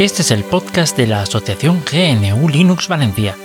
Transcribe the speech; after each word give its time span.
Este 0.00 0.22
es 0.22 0.30
el 0.30 0.44
podcast 0.44 0.96
de 0.96 1.06
la 1.06 1.20
Asociación 1.20 1.82
GNU 1.84 2.48
Linux 2.48 2.88
Valencia, 2.88 3.36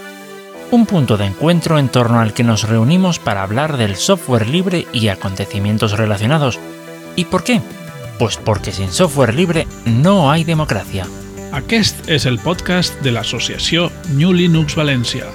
un 0.72 0.86
punto 0.86 1.18
de 1.18 1.26
encuentro 1.26 1.80
en 1.80 1.90
torno 1.90 2.22
al 2.22 2.34
que 2.34 2.46
nos 2.46 2.64
reunimos 2.64 3.20
para 3.20 3.44
hablar 3.44 3.76
del 3.76 3.98
software 3.98 4.48
libre 4.48 4.88
y 4.94 5.10
acontecimientos 5.10 5.98
relacionados. 5.98 6.58
¿Y 7.18 7.26
por 7.26 7.44
qué? 7.44 7.62
Pues 8.20 8.38
porque 8.38 8.72
sin 8.72 8.90
software 8.92 9.36
libre 9.36 9.68
no 9.86 10.32
hay 10.32 10.46
democracia. 10.46 11.06
Aquest 11.52 12.08
és 12.08 12.26
el 12.26 12.40
podcast 12.40 12.96
de 13.04 13.12
l'associació 13.12 13.90
New 14.16 14.32
Linux 14.32 14.76
València, 14.80 15.28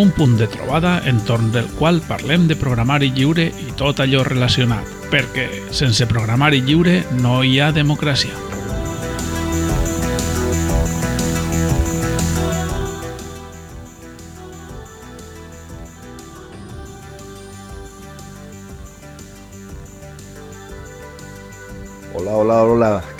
un 0.00 0.10
punt 0.16 0.38
de 0.38 0.46
trobada 0.48 1.02
entorn 1.04 1.50
del 1.52 1.66
qual 1.76 2.00
parlem 2.08 2.46
de 2.48 2.56
programari 2.56 3.10
lliure 3.12 3.50
i 3.50 3.74
tot 3.76 4.00
allò 4.00 4.24
relacionat, 4.24 4.88
perquè 5.12 5.48
sense 5.76 6.08
programari 6.08 6.62
lliure 6.64 7.02
no 7.20 7.42
hi 7.44 7.58
ha 7.60 7.68
democràcia. 7.76 8.49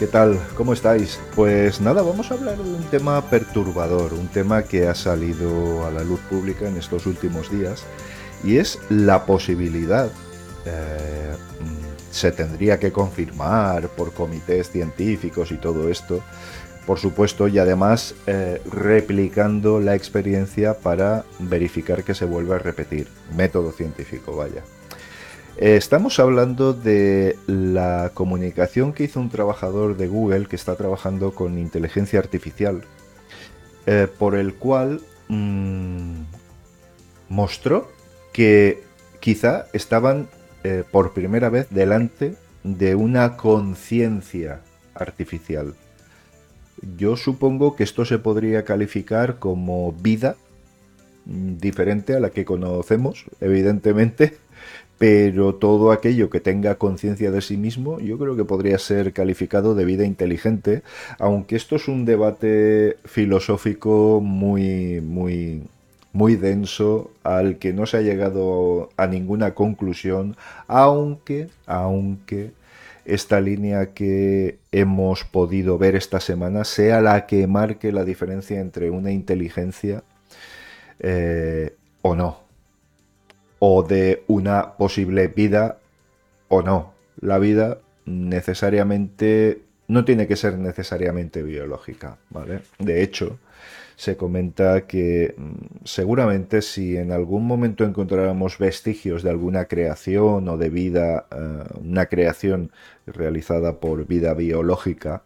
¿Qué 0.01 0.07
tal? 0.07 0.41
¿Cómo 0.57 0.73
estáis? 0.73 1.21
Pues 1.37 1.83
nada, 1.83 2.01
vamos 2.01 2.31
a 2.31 2.35
hablar 2.35 2.57
de 2.57 2.71
un 2.71 2.85
tema 2.85 3.21
perturbador, 3.29 4.15
un 4.15 4.29
tema 4.29 4.63
que 4.63 4.89
ha 4.89 4.95
salido 4.95 5.87
a 5.87 5.91
la 5.91 6.03
luz 6.03 6.21
pública 6.21 6.67
en 6.67 6.79
estos 6.79 7.05
últimos 7.05 7.51
días 7.51 7.85
y 8.43 8.57
es 8.57 8.79
la 8.89 9.27
posibilidad, 9.27 10.11
eh, 10.65 11.35
se 12.11 12.33
tendría 12.33 12.79
que 12.79 12.93
confirmar 12.93 13.89
por 13.89 14.15
comités 14.15 14.71
científicos 14.71 15.53
y 15.53 15.59
todo 15.59 15.91
esto, 15.91 16.23
por 16.87 16.99
supuesto, 16.99 17.47
y 17.47 17.59
además 17.59 18.15
eh, 18.27 18.63
replicando 18.73 19.81
la 19.81 19.97
experiencia 19.97 20.79
para 20.79 21.27
verificar 21.41 22.05
que 22.05 22.15
se 22.15 22.25
vuelva 22.25 22.57
a 22.57 22.59
repetir, 22.59 23.07
método 23.37 23.71
científico, 23.71 24.35
vaya. 24.35 24.63
Eh, 25.61 25.77
Estamos 25.77 26.19
hablando 26.19 26.73
de 26.73 27.37
la 27.47 28.13
comunicación 28.15 28.95
que 28.95 29.05
hizo 29.05 29.21
un 29.21 29.29
trabajador 29.29 29.99
de 29.99 30.09
Google 30.09 30.47
que 30.47 30.57
está 30.57 30.75
trabajando 30.75 31.35
con 31.35 31.59
inteligencia 31.59 32.19
artificial, 32.19 32.81
eh, 33.85 34.09
por 34.19 34.37
el 34.37 34.55
cual 34.55 35.03
mm, 35.29 36.23
mostró 37.29 37.91
que 38.33 38.83
quizá 39.21 39.67
estaban 39.75 40.29
eh, 40.65 40.83
por 40.91 41.13
primera 41.13 41.51
vez 41.51 41.67
delante 41.69 42.37
de 42.65 42.95
una 42.95 43.37
conciencia 43.37 44.63
artificial. 44.95 45.75
Yo 46.97 47.19
supongo 47.19 47.77
que 47.77 47.85
esto 47.85 48.07
se 48.07 48.19
podría 48.19 48.65
calificar 48.65 49.39
como 49.39 49.93
vida 49.93 50.37
mm, 51.27 51.59
diferente 51.59 52.15
a 52.15 52.21
la 52.21 52.31
que 52.31 52.47
conocemos, 52.47 53.27
evidentemente, 53.43 54.39
pero 55.01 55.55
todo 55.55 55.93
aquello 55.93 56.29
que 56.29 56.41
tenga 56.41 56.75
conciencia 56.75 57.31
de 57.31 57.41
sí 57.41 57.57
mismo 57.57 58.01
yo 58.01 58.19
creo 58.19 58.37
que 58.37 58.45
podría 58.45 58.79
ser 58.79 59.15
calificado 59.15 59.75
de 59.75 59.87
vida 59.87 60.05
inteligente, 60.05 60.83
aunque 61.19 61.57
esto 61.57 61.77
es 61.77 61.89
un 61.89 62.05
debate 62.05 62.99
filosófico 63.07 64.21
muy, 64.23 65.01
muy, 65.01 65.63
muy 66.13 66.37
denso 66.37 67.13
al 67.25 67.57
que 67.57 67.73
no 67.73 67.87
se 67.87 67.97
ha 67.97 68.01
llegado 68.03 68.91
a 68.99 69.07
ninguna 69.07 69.55
conclusión, 69.55 70.37
aunque, 70.69 71.49
aunque 71.65 72.51
esta 73.07 73.41
línea 73.41 73.95
que 73.95 74.59
hemos 74.71 75.25
podido 75.25 75.79
ver 75.79 75.97
esta 75.97 76.21
semana 76.21 76.65
sea 76.65 77.01
la 77.01 77.25
que 77.25 77.47
marque 77.47 77.91
la 77.91 78.05
diferencia 78.05 78.61
entre 78.61 78.91
una 78.91 79.13
inteligencia 79.13 80.03
eh, 80.99 81.75
o 82.03 82.15
no 82.15 82.50
o 83.61 83.85
de 83.85 84.25
una 84.27 84.77
posible 84.77 85.29
vida 85.29 85.79
o 86.49 86.63
no. 86.63 86.93
La 87.21 87.39
vida 87.39 87.79
necesariamente 88.07 89.63
no 89.87 90.05
tiene 90.05 90.27
que 90.27 90.37
ser 90.37 90.59
necesariamente 90.59 91.43
biológica, 91.43 92.19
¿vale? 92.31 92.63
De 92.79 93.03
hecho, 93.03 93.39
se 93.97 94.17
comenta 94.17 94.87
que 94.87 95.35
mm, 95.37 95.85
seguramente 95.85 96.63
si 96.63 96.97
en 96.97 97.13
algún 97.13 97.47
momento 97.47 97.85
encontráramos 97.85 98.59
vestigios 98.59 99.23
de 99.23 99.31
alguna 99.31 99.67
creación 99.67 100.49
o 100.49 100.57
de 100.57 100.71
vida, 100.71 101.27
eh, 101.31 101.65
una 101.83 102.07
creación 102.07 102.73
realizada 103.07 103.79
por 103.79 104.07
vida 104.07 104.33
biológica, 104.33 105.23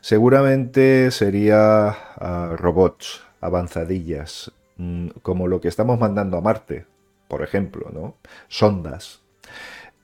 seguramente 0.00 1.10
sería 1.10 1.96
uh, 2.20 2.56
robots, 2.56 3.22
avanzadillas, 3.40 4.52
mm, 4.76 5.08
como 5.22 5.48
lo 5.48 5.60
que 5.60 5.68
estamos 5.68 5.98
mandando 5.98 6.36
a 6.36 6.40
Marte, 6.40 6.84
por 7.28 7.42
ejemplo, 7.42 7.90
¿no? 7.92 8.16
Sondas. 8.48 9.20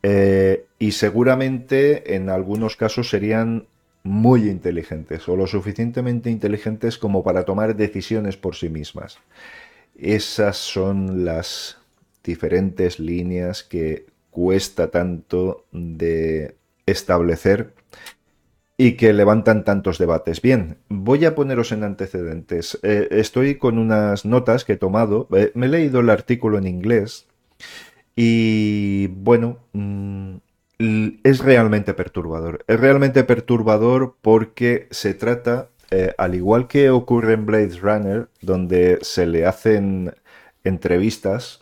Eh, 0.02 0.66
y 0.78 0.92
seguramente 0.92 2.14
en 2.14 2.28
algunos 2.28 2.76
casos 2.76 3.08
serían 3.08 3.66
muy 4.02 4.50
inteligentes 4.50 5.26
o 5.28 5.36
lo 5.36 5.46
suficientemente 5.46 6.30
inteligentes 6.30 6.98
como 6.98 7.24
para 7.24 7.44
tomar 7.44 7.74
decisiones 7.74 8.36
por 8.36 8.54
sí 8.54 8.68
mismas. 8.68 9.18
Esas 9.96 10.58
son 10.58 11.24
las 11.24 11.78
diferentes 12.22 13.00
líneas 13.00 13.62
que 13.62 14.06
cuesta 14.30 14.90
tanto 14.90 15.64
de 15.72 16.56
establecer 16.86 17.72
y 18.76 18.92
que 18.92 19.12
levantan 19.12 19.64
tantos 19.64 19.98
debates. 19.98 20.42
Bien, 20.42 20.78
voy 20.88 21.24
a 21.24 21.34
poneros 21.34 21.72
en 21.72 21.84
antecedentes. 21.84 22.78
Eh, 22.82 23.08
estoy 23.12 23.56
con 23.56 23.78
unas 23.78 24.24
notas 24.24 24.64
que 24.64 24.74
he 24.74 24.76
tomado. 24.76 25.28
Eh, 25.34 25.52
me 25.54 25.66
he 25.66 25.68
leído 25.68 26.00
el 26.00 26.10
artículo 26.10 26.58
en 26.58 26.66
inglés 26.66 27.26
y 28.16 29.08
bueno, 29.08 29.58
mm, 29.72 30.36
es 31.22 31.38
realmente 31.40 31.94
perturbador. 31.94 32.64
Es 32.66 32.80
realmente 32.80 33.22
perturbador 33.24 34.16
porque 34.20 34.88
se 34.90 35.14
trata, 35.14 35.70
eh, 35.90 36.12
al 36.18 36.34
igual 36.34 36.66
que 36.66 36.90
ocurre 36.90 37.34
en 37.34 37.46
Blade 37.46 37.78
Runner, 37.80 38.28
donde 38.40 38.98
se 39.02 39.26
le 39.26 39.46
hacen 39.46 40.14
entrevistas, 40.64 41.60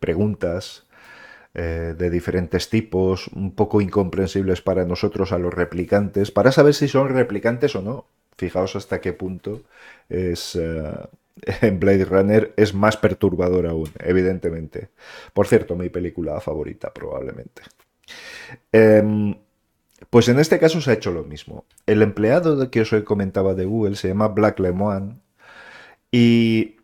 preguntas, 0.00 0.86
eh, 1.58 1.94
de 1.98 2.10
diferentes 2.10 2.70
tipos, 2.70 3.28
un 3.28 3.52
poco 3.54 3.80
incomprensibles 3.80 4.62
para 4.62 4.84
nosotros 4.84 5.32
a 5.32 5.38
los 5.38 5.52
replicantes, 5.52 6.30
para 6.30 6.52
saber 6.52 6.74
si 6.74 6.86
son 6.88 7.08
replicantes 7.08 7.74
o 7.74 7.82
no. 7.82 8.06
Fijaos 8.36 8.76
hasta 8.76 9.00
qué 9.00 9.12
punto 9.12 9.62
es... 10.08 10.54
eh, 10.56 10.92
en 11.62 11.80
Blade 11.80 12.04
Runner 12.04 12.52
es 12.56 12.74
más 12.74 12.96
perturbador 12.96 13.66
aún, 13.66 13.90
evidentemente. 13.98 14.88
Por 15.32 15.46
cierto, 15.46 15.76
mi 15.76 15.88
película 15.88 16.40
favorita 16.40 16.92
probablemente. 16.92 17.62
Em, 18.72 19.36
pues 20.10 20.28
en 20.28 20.38
este 20.38 20.58
caso 20.58 20.80
se 20.80 20.90
ha 20.90 20.94
hecho 20.94 21.10
lo 21.10 21.24
mismo. 21.24 21.64
El 21.86 22.02
empleado 22.02 22.70
que 22.70 22.82
os 22.82 22.90
comentaba 23.04 23.54
de 23.54 23.64
Google 23.64 23.96
se 23.96 24.08
llama 24.08 24.28
Black 24.28 24.58
Lemoine 24.60 25.16
y 26.10 26.76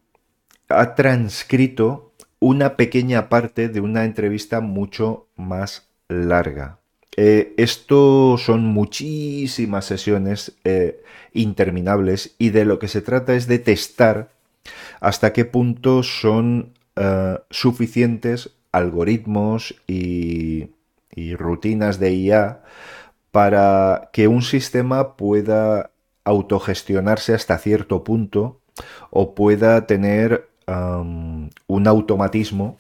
ha 0.68 0.94
transcrito 0.94 2.03
una 2.44 2.77
pequeña 2.77 3.31
parte 3.31 3.71
de 3.71 3.81
una 3.81 4.05
entrevista 4.05 4.60
mucho 4.60 5.28
más 5.34 5.88
larga. 6.09 6.78
Eh, 7.16 7.55
esto 7.56 8.37
son 8.37 8.66
muchísimas 8.66 9.87
sesiones 9.87 10.53
eh, 10.65 11.03
interminables 11.33 12.34
y 12.37 12.50
de 12.50 12.66
lo 12.66 12.78
que 12.78 12.88
se 12.88 13.00
trata 13.00 13.34
es 13.34 13.47
de 13.47 13.60
testar 13.60 14.28
hasta 15.00 15.33
qué 15.33 15.47
punto 15.47 16.03
son 16.03 16.75
eh, 16.97 17.38
suficientes 17.49 18.50
algoritmos 18.72 19.77
y, 19.87 20.68
y 21.15 21.36
rutinas 21.36 21.98
de 21.98 22.13
IA 22.13 22.63
para 23.30 24.10
que 24.13 24.28
un 24.28 24.42
sistema 24.42 25.16
pueda 25.16 25.92
autogestionarse 26.24 27.33
hasta 27.33 27.57
cierto 27.57 28.04
punto 28.04 28.60
o 29.09 29.34
pueda 29.34 29.86
tener 29.86 30.51
un 30.66 31.87
automatismo 31.87 32.78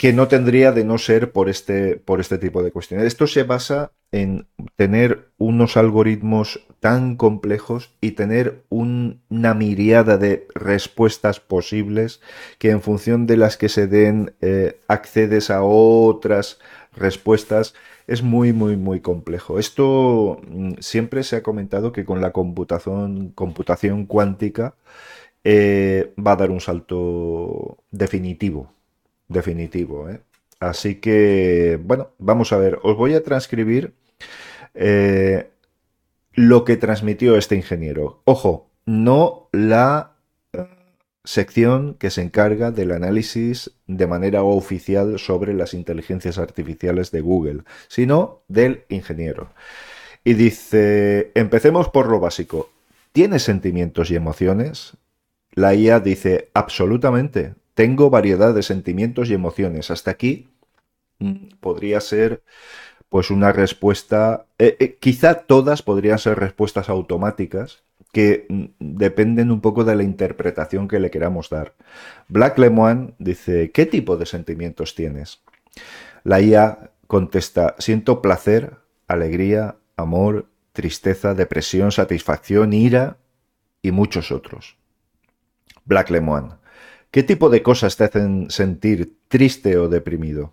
que 0.00 0.14
no 0.14 0.28
tendría 0.28 0.72
de 0.72 0.82
no 0.82 0.96
ser 0.96 1.30
por 1.30 1.50
este, 1.50 1.96
por 1.96 2.20
este 2.20 2.38
tipo 2.38 2.62
de 2.62 2.72
cuestiones. 2.72 3.06
Esto 3.06 3.26
se 3.26 3.42
basa 3.42 3.92
en 4.12 4.46
tener 4.74 5.28
unos 5.36 5.76
algoritmos 5.76 6.60
tan 6.80 7.16
complejos 7.16 7.90
y 8.00 8.12
tener 8.12 8.64
un, 8.70 9.20
una 9.28 9.52
miriada 9.52 10.16
de 10.16 10.48
respuestas 10.54 11.38
posibles 11.38 12.22
que 12.58 12.70
en 12.70 12.80
función 12.80 13.26
de 13.26 13.36
las 13.36 13.58
que 13.58 13.68
se 13.68 13.88
den 13.88 14.32
eh, 14.40 14.80
accedes 14.88 15.50
a 15.50 15.62
otras 15.62 16.58
respuestas 16.96 17.74
es 18.06 18.22
muy 18.22 18.54
muy 18.54 18.78
muy 18.78 19.00
complejo. 19.00 19.58
Esto 19.58 20.40
mm, 20.48 20.76
siempre 20.80 21.24
se 21.24 21.36
ha 21.36 21.42
comentado 21.42 21.92
que 21.92 22.06
con 22.06 22.22
la 22.22 22.32
computación, 22.32 23.32
computación 23.34 24.06
cuántica 24.06 24.74
eh, 25.44 26.12
va 26.18 26.32
a 26.32 26.36
dar 26.36 26.50
un 26.50 26.60
salto 26.60 27.78
definitivo 27.90 28.72
definitivo. 29.30 30.10
¿eh? 30.10 30.20
Así 30.58 30.96
que, 30.96 31.80
bueno, 31.82 32.10
vamos 32.18 32.52
a 32.52 32.58
ver, 32.58 32.78
os 32.82 32.96
voy 32.96 33.14
a 33.14 33.22
transcribir 33.22 33.94
eh, 34.74 35.48
lo 36.34 36.64
que 36.64 36.76
transmitió 36.76 37.36
este 37.36 37.56
ingeniero. 37.56 38.20
Ojo, 38.24 38.68
no 38.84 39.48
la 39.52 40.12
sección 41.24 41.94
que 41.94 42.10
se 42.10 42.22
encarga 42.22 42.70
del 42.70 42.92
análisis 42.92 43.72
de 43.86 44.06
manera 44.06 44.42
oficial 44.42 45.18
sobre 45.18 45.54
las 45.54 45.74
inteligencias 45.74 46.38
artificiales 46.38 47.10
de 47.10 47.20
Google, 47.20 47.62
sino 47.88 48.42
del 48.48 48.84
ingeniero. 48.88 49.50
Y 50.24 50.34
dice, 50.34 51.30
empecemos 51.34 51.88
por 51.88 52.08
lo 52.08 52.20
básico. 52.20 52.70
¿Tiene 53.12 53.38
sentimientos 53.38 54.10
y 54.10 54.16
emociones? 54.16 54.96
La 55.52 55.74
IA 55.74 56.00
dice, 56.00 56.50
absolutamente. 56.54 57.54
Tengo 57.74 58.10
variedad 58.10 58.54
de 58.54 58.62
sentimientos 58.62 59.30
y 59.30 59.34
emociones. 59.34 59.90
Hasta 59.90 60.10
aquí 60.10 60.48
mm, 61.20 61.58
podría 61.60 62.00
ser 62.00 62.42
pues 63.08 63.30
una 63.30 63.52
respuesta, 63.52 64.46
eh, 64.58 64.76
eh, 64.80 64.96
quizá 65.00 65.34
todas 65.34 65.82
podrían 65.82 66.18
ser 66.18 66.38
respuestas 66.38 66.88
automáticas 66.88 67.84
que 68.12 68.46
mm, 68.48 68.64
dependen 68.78 69.50
un 69.50 69.60
poco 69.60 69.84
de 69.84 69.96
la 69.96 70.04
interpretación 70.04 70.88
que 70.88 71.00
le 71.00 71.10
queramos 71.10 71.50
dar. 71.50 71.74
Black 72.28 72.58
Lemoine 72.58 73.14
dice, 73.18 73.70
¿qué 73.72 73.86
tipo 73.86 74.16
de 74.16 74.26
sentimientos 74.26 74.94
tienes? 74.94 75.42
La 76.24 76.40
IA 76.40 76.90
contesta, 77.06 77.76
siento 77.78 78.22
placer, 78.22 78.76
alegría, 79.08 79.76
amor, 79.96 80.46
tristeza, 80.72 81.34
depresión, 81.34 81.92
satisfacción, 81.92 82.72
ira 82.72 83.18
y 83.82 83.92
muchos 83.92 84.32
otros. 84.32 84.79
Black 85.84 86.10
Lemoine, 86.10 86.50
¿qué 87.10 87.22
tipo 87.22 87.50
de 87.50 87.62
cosas 87.62 87.96
te 87.96 88.04
hacen 88.04 88.50
sentir 88.50 89.16
triste 89.28 89.76
o 89.78 89.88
deprimido? 89.88 90.52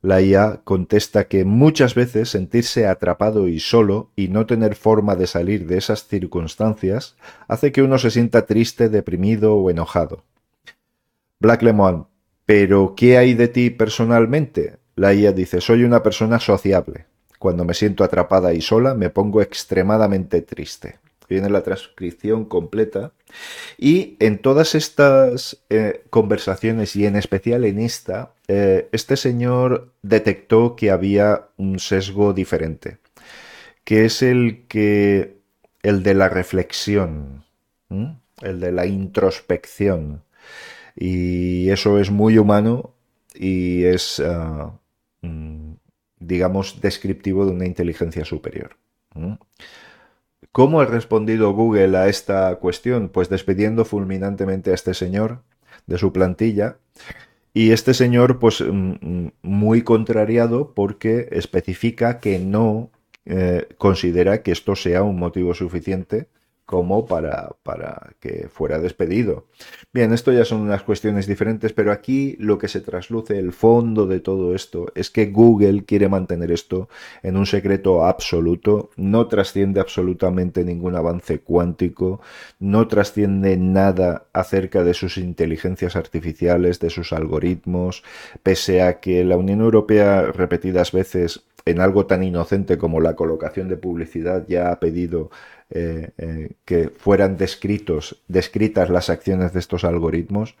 La 0.00 0.20
IA 0.22 0.60
contesta 0.64 1.26
que 1.26 1.44
muchas 1.44 1.94
veces 1.94 2.30
sentirse 2.30 2.86
atrapado 2.86 3.48
y 3.48 3.58
solo 3.58 4.10
y 4.14 4.28
no 4.28 4.46
tener 4.46 4.76
forma 4.76 5.16
de 5.16 5.26
salir 5.26 5.66
de 5.66 5.76
esas 5.76 6.06
circunstancias 6.06 7.16
hace 7.48 7.72
que 7.72 7.82
uno 7.82 7.98
se 7.98 8.10
sienta 8.10 8.46
triste, 8.46 8.88
deprimido 8.88 9.56
o 9.56 9.70
enojado. 9.70 10.24
Black 11.40 11.62
Lemon, 11.62 12.06
¿pero 12.46 12.94
qué 12.96 13.18
hay 13.18 13.34
de 13.34 13.48
ti 13.48 13.70
personalmente? 13.70 14.78
La 14.94 15.14
IA 15.14 15.32
dice, 15.32 15.60
soy 15.60 15.84
una 15.84 16.02
persona 16.02 16.38
sociable. 16.40 17.06
Cuando 17.38 17.64
me 17.64 17.74
siento 17.74 18.04
atrapada 18.04 18.54
y 18.54 18.60
sola 18.60 18.94
me 18.94 19.10
pongo 19.10 19.42
extremadamente 19.42 20.42
triste 20.42 20.98
viene 21.28 21.50
la 21.50 21.62
transcripción 21.62 22.44
completa. 22.44 23.12
Y 23.76 24.16
en 24.20 24.38
todas 24.38 24.74
estas 24.74 25.62
eh, 25.70 26.04
conversaciones 26.10 26.96
y 26.96 27.06
en 27.06 27.16
especial 27.16 27.64
en 27.64 27.78
esta, 27.78 28.32
eh, 28.48 28.88
este 28.92 29.16
señor 29.16 29.92
detectó 30.02 30.76
que 30.76 30.90
había 30.90 31.48
un 31.56 31.78
sesgo 31.78 32.32
diferente, 32.32 32.98
que 33.84 34.04
es 34.04 34.22
el 34.22 34.66
que 34.68 35.38
el 35.82 36.02
de 36.02 36.14
la 36.14 36.28
reflexión, 36.28 37.44
el 38.42 38.60
de 38.60 38.72
la 38.72 38.86
introspección. 38.86 40.22
Y 40.96 41.70
eso 41.70 41.98
es 42.00 42.10
muy 42.10 42.38
humano 42.38 42.94
y 43.34 43.84
es, 43.84 44.20
ah, 44.20 44.72
mm, 45.22 45.74
digamos, 46.18 46.80
descriptivo 46.80 47.46
de 47.46 47.52
una 47.52 47.66
inteligencia 47.66 48.24
superior. 48.24 48.76
¿Cómo 50.52 50.80
ha 50.80 50.86
respondido 50.86 51.52
Google 51.52 51.96
a 51.96 52.08
esta 52.08 52.54
cuestión? 52.56 53.08
Pues 53.10 53.28
despidiendo 53.28 53.84
fulminantemente 53.84 54.70
a 54.70 54.74
este 54.74 54.94
señor 54.94 55.42
de 55.86 55.98
su 55.98 56.12
plantilla. 56.12 56.78
Y 57.54 57.72
este 57.72 57.94
señor, 57.94 58.38
pues 58.38 58.60
mm, 58.60 58.92
mm, 59.00 59.32
muy 59.42 59.82
contrariado 59.82 60.74
porque 60.74 61.28
especifica 61.32 62.20
que 62.20 62.38
no 62.38 62.90
eh, 63.24 63.68
considera 63.78 64.42
que 64.42 64.52
esto 64.52 64.76
sea 64.76 65.02
un 65.02 65.18
motivo 65.18 65.54
suficiente 65.54 66.28
como 66.68 67.06
para, 67.06 67.56
para, 67.62 68.10
que 68.20 68.46
fuera 68.50 68.78
despedido. 68.78 69.46
Bien, 69.90 70.12
esto 70.12 70.32
ya 70.32 70.44
son 70.44 70.60
unas 70.60 70.82
cuestiones 70.82 71.26
diferentes, 71.26 71.72
pero 71.72 71.92
aquí 71.92 72.36
lo 72.40 72.58
que 72.58 72.68
se 72.68 72.82
trasluce, 72.82 73.38
el 73.38 73.54
fondo 73.54 74.06
de 74.06 74.20
todo 74.20 74.54
esto, 74.54 74.92
es 74.94 75.08
que 75.10 75.30
Google 75.30 75.86
quiere 75.86 76.10
mantener 76.10 76.52
esto 76.52 76.90
en 77.22 77.38
un 77.38 77.46
secreto 77.46 78.04
absoluto, 78.04 78.90
no 78.96 79.28
trasciende 79.28 79.80
absolutamente 79.80 80.62
ningún 80.62 80.94
avance 80.94 81.40
cuántico, 81.40 82.20
no 82.58 82.86
trasciende 82.86 83.56
nada 83.56 84.26
acerca 84.34 84.84
de 84.84 84.92
sus 84.92 85.16
inteligencias 85.16 85.96
artificiales, 85.96 86.80
de 86.80 86.90
sus 86.90 87.14
algoritmos, 87.14 88.04
pese 88.42 88.82
a 88.82 89.00
que 89.00 89.24
la 89.24 89.38
Unión 89.38 89.62
Europea 89.62 90.32
repetidas 90.32 90.92
veces 90.92 91.46
en 91.64 91.80
algo 91.80 92.06
tan 92.06 92.22
inocente 92.22 92.78
como 92.78 93.00
la 93.00 93.14
colocación 93.14 93.68
de 93.68 93.76
publicidad 93.76 94.46
ya 94.48 94.70
ha 94.70 94.80
pedido 94.80 95.30
eh, 95.70 96.10
eh, 96.18 96.52
que 96.64 96.88
fueran 96.88 97.36
descritos, 97.36 98.22
descritas 98.28 98.90
las 98.90 99.10
acciones 99.10 99.52
de 99.52 99.60
estos 99.60 99.84
algoritmos. 99.84 100.56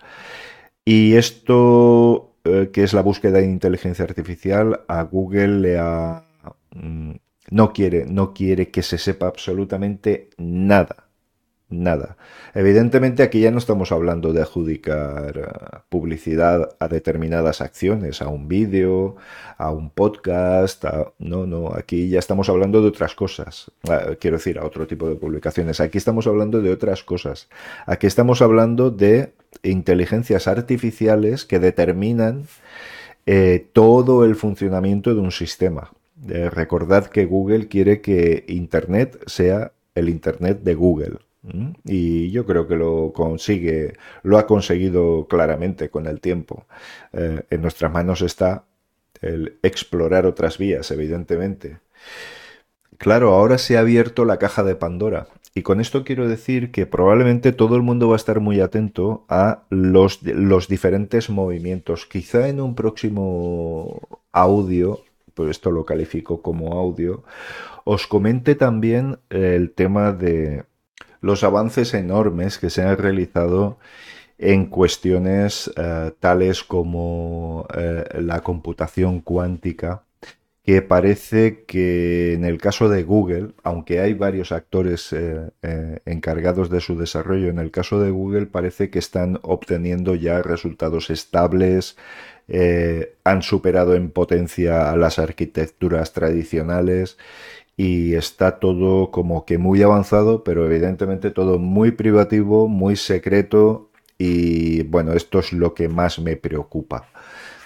Y 0.84 1.14
esto, 1.16 2.34
eh, 2.44 2.70
que 2.72 2.84
es 2.84 2.92
la 2.92 3.02
búsqueda 3.02 3.38
de 3.38 3.46
inteligencia 3.46 4.04
artificial, 4.04 4.82
a 4.88 5.02
Google 5.02 5.60
le 5.60 5.78
ha... 5.78 6.24
Mm, 6.74 7.12
no 7.50 7.72
quiere, 7.72 8.04
no 8.04 8.34
quiere 8.34 8.70
que 8.70 8.82
se 8.82 8.98
sepa 8.98 9.26
absolutamente 9.26 10.28
nada 10.36 11.07
nada. 11.70 12.16
Evidentemente 12.54 13.22
aquí 13.22 13.40
ya 13.40 13.50
no 13.50 13.58
estamos 13.58 13.92
hablando 13.92 14.32
de 14.32 14.42
adjudicar 14.42 15.36
eh, 15.36 15.78
publicidad 15.88 16.76
a 16.78 16.88
determinadas 16.88 17.60
acciones, 17.60 18.22
a 18.22 18.28
un 18.28 18.48
vídeo, 18.48 19.16
a 19.56 19.70
un 19.70 19.90
podcast, 19.90 20.84
no, 21.18 21.46
no, 21.46 21.74
aquí 21.74 22.08
ya 22.08 22.18
estamos 22.18 22.48
hablando 22.48 22.80
de 22.80 22.88
otras 22.88 23.14
cosas. 23.14 23.70
Ah, 23.88 24.14
quiero 24.18 24.38
decir, 24.38 24.58
a 24.58 24.64
otro 24.64 24.86
tipo 24.86 25.08
de 25.08 25.16
publicaciones. 25.16 25.80
Aquí 25.80 25.98
estamos 25.98 26.26
hablando 26.26 26.60
de 26.62 26.72
otras 26.72 27.02
cosas. 27.02 27.48
Aquí 27.86 28.06
estamos 28.06 28.42
hablando 28.42 28.90
de 28.90 29.32
inteligencias 29.62 30.48
artificiales 30.48 31.44
que 31.44 31.58
determinan 31.58 32.44
eh, 33.26 33.66
todo 33.72 34.24
el 34.24 34.36
funcionamiento 34.36 35.14
de 35.14 35.20
un 35.20 35.32
sistema. 35.32 35.92
Eh, 36.28 36.50
recordad 36.50 37.06
que 37.06 37.26
Google 37.26 37.68
quiere 37.68 38.00
que 38.00 38.44
Internet 38.48 39.22
sea 39.26 39.72
el 39.94 40.08
Internet 40.08 40.62
de 40.62 40.74
Google. 40.74 41.18
Y 41.84 42.30
yo 42.30 42.44
creo 42.44 42.66
que 42.66 42.76
lo 42.76 43.12
consigue, 43.14 43.94
lo 44.22 44.38
ha 44.38 44.46
conseguido 44.46 45.26
claramente 45.28 45.88
con 45.88 46.06
el 46.06 46.20
tiempo. 46.20 46.66
Eh, 47.12 47.42
en 47.50 47.62
nuestras 47.62 47.92
manos 47.92 48.22
está 48.22 48.64
el 49.20 49.58
explorar 49.62 50.26
otras 50.26 50.58
vías, 50.58 50.90
evidentemente. 50.90 51.78
Claro, 52.98 53.34
ahora 53.34 53.58
se 53.58 53.76
ha 53.76 53.80
abierto 53.80 54.24
la 54.24 54.38
caja 54.38 54.64
de 54.64 54.74
Pandora. 54.74 55.28
Y 55.54 55.62
con 55.62 55.80
esto 55.80 56.04
quiero 56.04 56.28
decir 56.28 56.70
que 56.70 56.86
probablemente 56.86 57.52
todo 57.52 57.76
el 57.76 57.82
mundo 57.82 58.08
va 58.08 58.14
a 58.14 58.16
estar 58.16 58.40
muy 58.40 58.60
atento 58.60 59.24
a 59.28 59.62
los, 59.70 60.22
los 60.22 60.68
diferentes 60.68 61.30
movimientos. 61.30 62.06
Quizá 62.06 62.48
en 62.48 62.60
un 62.60 62.74
próximo 62.74 64.00
audio, 64.32 65.00
pues 65.34 65.50
esto 65.50 65.70
lo 65.70 65.84
califico 65.84 66.42
como 66.42 66.78
audio, 66.78 67.24
os 67.84 68.06
comente 68.06 68.54
también 68.54 69.18
el 69.30 69.70
tema 69.72 70.12
de, 70.12 70.64
los 71.20 71.44
avances 71.44 71.94
enormes 71.94 72.58
que 72.58 72.70
se 72.70 72.82
han 72.82 72.96
realizado 72.96 73.78
en 74.38 74.66
cuestiones 74.66 75.70
eh, 75.76 76.12
tales 76.20 76.62
como 76.62 77.66
eh, 77.76 78.04
la 78.20 78.40
computación 78.40 79.20
cuántica, 79.20 80.04
que 80.62 80.80
parece 80.82 81.64
que 81.64 82.34
en 82.34 82.44
el 82.44 82.58
caso 82.58 82.88
de 82.88 83.02
Google, 83.02 83.52
aunque 83.64 84.00
hay 84.00 84.14
varios 84.14 84.52
actores 84.52 85.12
eh, 85.12 85.50
encargados 86.04 86.70
de 86.70 86.80
su 86.80 86.96
desarrollo, 86.96 87.48
en 87.48 87.58
el 87.58 87.70
caso 87.70 88.00
de 88.00 88.10
Google 88.10 88.46
parece 88.46 88.90
que 88.90 88.98
están 88.98 89.40
obteniendo 89.42 90.14
ya 90.14 90.42
resultados 90.42 91.10
estables, 91.10 91.96
han 93.24 93.42
superado 93.42 93.94
en 93.94 94.10
potencia 94.10 94.90
a 94.90 94.96
las 94.96 95.18
arquitecturas 95.18 96.14
tradicionales 96.14 97.18
y 97.78 98.16
está 98.16 98.58
todo 98.58 99.12
como 99.12 99.46
que 99.46 99.56
muy 99.56 99.82
avanzado, 99.82 100.42
pero 100.42 100.66
evidentemente 100.66 101.30
todo 101.30 101.60
muy 101.60 101.92
privativo, 101.92 102.66
muy 102.66 102.96
secreto 102.96 103.88
y 104.18 104.82
bueno, 104.82 105.12
esto 105.12 105.38
es 105.38 105.52
lo 105.52 105.74
que 105.74 105.88
más 105.88 106.18
me 106.18 106.36
preocupa. 106.36 107.06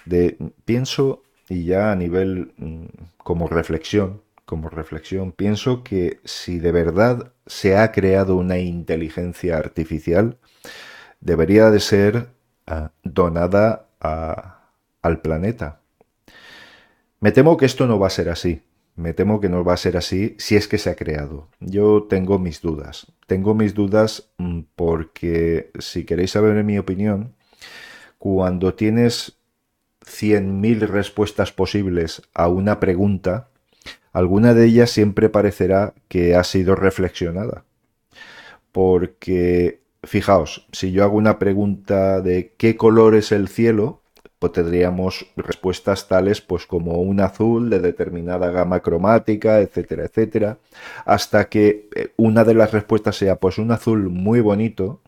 De, 0.05 0.37
pienso, 0.67 1.23
y 1.49 1.65
ya 1.65 1.93
a 1.93 1.97
nivel 1.97 2.53
mm, 2.59 2.85
como 3.17 3.49
reflexión, 3.49 4.21
como 4.45 4.69
reflexión, 4.69 5.33
pienso 5.33 5.83
que 5.83 6.21
si 6.25 6.59
de 6.59 6.73
verdad 6.73 7.33
se 7.47 7.79
ha 7.79 7.91
creado 7.91 8.37
una 8.37 8.59
inteligencia 8.59 9.57
artificial, 9.57 10.37
debería 11.23 11.71
de 11.71 11.81
ser 11.81 12.29
ah, 12.67 12.91
donada 13.03 13.89
al 15.01 15.23
planeta. 15.23 15.81
Me 17.21 17.33
temo 17.33 17.57
que 17.57 17.65
esto 17.65 17.87
no 17.87 17.99
va 17.99 18.09
a 18.09 18.11
ser 18.11 18.29
así. 18.29 18.61
Me 18.95 19.15
temo 19.15 19.41
que 19.41 19.49
no 19.49 19.65
va 19.65 19.75
a 19.75 19.79
ser 19.79 19.97
así 19.97 20.35
si 20.39 20.57
es 20.57 20.69
que 20.69 20.79
se 20.79 20.91
ha 20.91 20.97
creado. 20.97 21.49
Yo 21.61 22.05
tengo 22.09 22.39
mis 22.39 22.61
dudas. 22.61 23.07
Tengo 23.27 23.55
mis 23.55 23.75
dudas 23.75 24.31
mm, 24.39 24.61
porque, 24.77 25.71
si 25.79 26.05
queréis 26.05 26.33
saber 26.33 26.63
mi 26.65 26.79
opinión, 26.79 27.35
cuando 28.19 28.75
tienes 28.75 29.39
100.000 30.05 30.87
respuestas 30.89 31.53
posibles 31.53 32.23
a 32.35 32.49
una 32.49 32.81
pregunta, 32.81 33.49
alguna 34.13 34.53
de 34.53 34.67
ellas 34.67 34.91
siempre 34.91 35.29
parecerá 35.29 35.95
que 36.09 36.35
ha 36.35 36.45
sido 36.45 36.75
reflexionada. 36.75 37.65
Porque, 38.73 39.81
fijaos, 40.03 40.67
si 40.73 40.93
yo 40.93 41.05
hago 41.05 41.17
una 41.17 41.39
pregunta 41.39 42.21
de 42.21 42.53
¿qué 42.59 42.77
color 42.77 43.15
es 43.15 43.33
el 43.33 43.49
cielo? 43.49 44.02
Pues 44.43 44.55
tendríamos 44.55 45.27
respuestas 45.37 46.09
tales 46.09 46.41
pues 46.41 46.67
como 46.67 47.01
un 47.01 47.21
azul 47.21 47.71
de 47.71 47.79
determinada 47.79 48.51
gama 48.51 48.81
cromática, 48.81 49.61
etcétera, 49.61 50.05
etcétera, 50.05 50.59
hasta 51.05 51.49
que 51.49 51.89
eh, 51.95 52.09
una 52.17 52.43
de 52.43 52.55
las 52.55 52.73
respuestas 52.73 53.15
sea 53.15 53.37
pues 53.37 53.59
un 53.59 53.71
azul 53.71 54.09
muy 54.11 54.41
bonito 54.41 55.01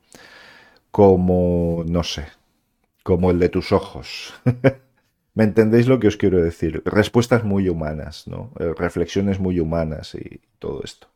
como, 0.93 1.83
no 1.89 2.05
sé, 2.05 2.29
como 3.03 3.33
el 3.33 3.41
de 3.41 3.49
tus 3.49 3.73
ojos. 3.73 4.35
¿Me 5.35 5.43
entendéis 5.43 5.89
lo 5.89 5.99
que 5.99 6.07
os 6.07 6.17
quiero 6.17 6.41
decir? 6.41 6.81
Respuestas 6.85 7.43
muy 7.43 7.69
humanas, 7.69 8.29
¿no? 8.29 8.53
Eh, 8.61 8.73
reflexiones 8.79 9.41
muy 9.41 9.59
humanas 9.59 10.15
y 10.15 10.43
todo 10.61 10.81
esto. 10.85 11.09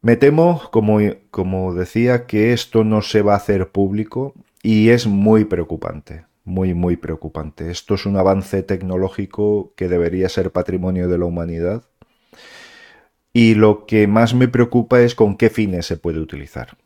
Me 0.00 0.16
temo, 0.16 0.62
como, 0.70 1.00
como 1.30 1.74
decía, 1.74 2.24
que 2.24 2.54
esto 2.54 2.84
no 2.84 3.02
se 3.02 3.20
va 3.20 3.34
a 3.34 3.36
hacer 3.36 3.68
público 3.68 4.32
y 4.62 4.88
es 4.88 5.06
muy 5.06 5.44
preocupante 5.44 6.24
muy, 6.46 6.72
muy 6.72 6.96
preocupante. 6.96 7.70
Esto 7.70 7.94
es 7.94 8.06
un 8.06 8.16
avance 8.16 8.62
tecnológico 8.62 9.74
que 9.76 9.88
debería 9.88 10.28
ser 10.30 10.52
patrimonio 10.52 11.08
de 11.08 11.18
la 11.18 11.26
humanidad. 11.26 11.82
Y 13.32 13.54
lo 13.54 13.84
que 13.84 14.06
más 14.06 14.32
me 14.32 14.48
preocupa 14.48 15.02
es 15.02 15.14
con 15.14 15.36
qué 15.36 15.50
fines 15.50 15.84
se 15.84 15.98
puede 15.98 16.20
utilizar. 16.20 16.78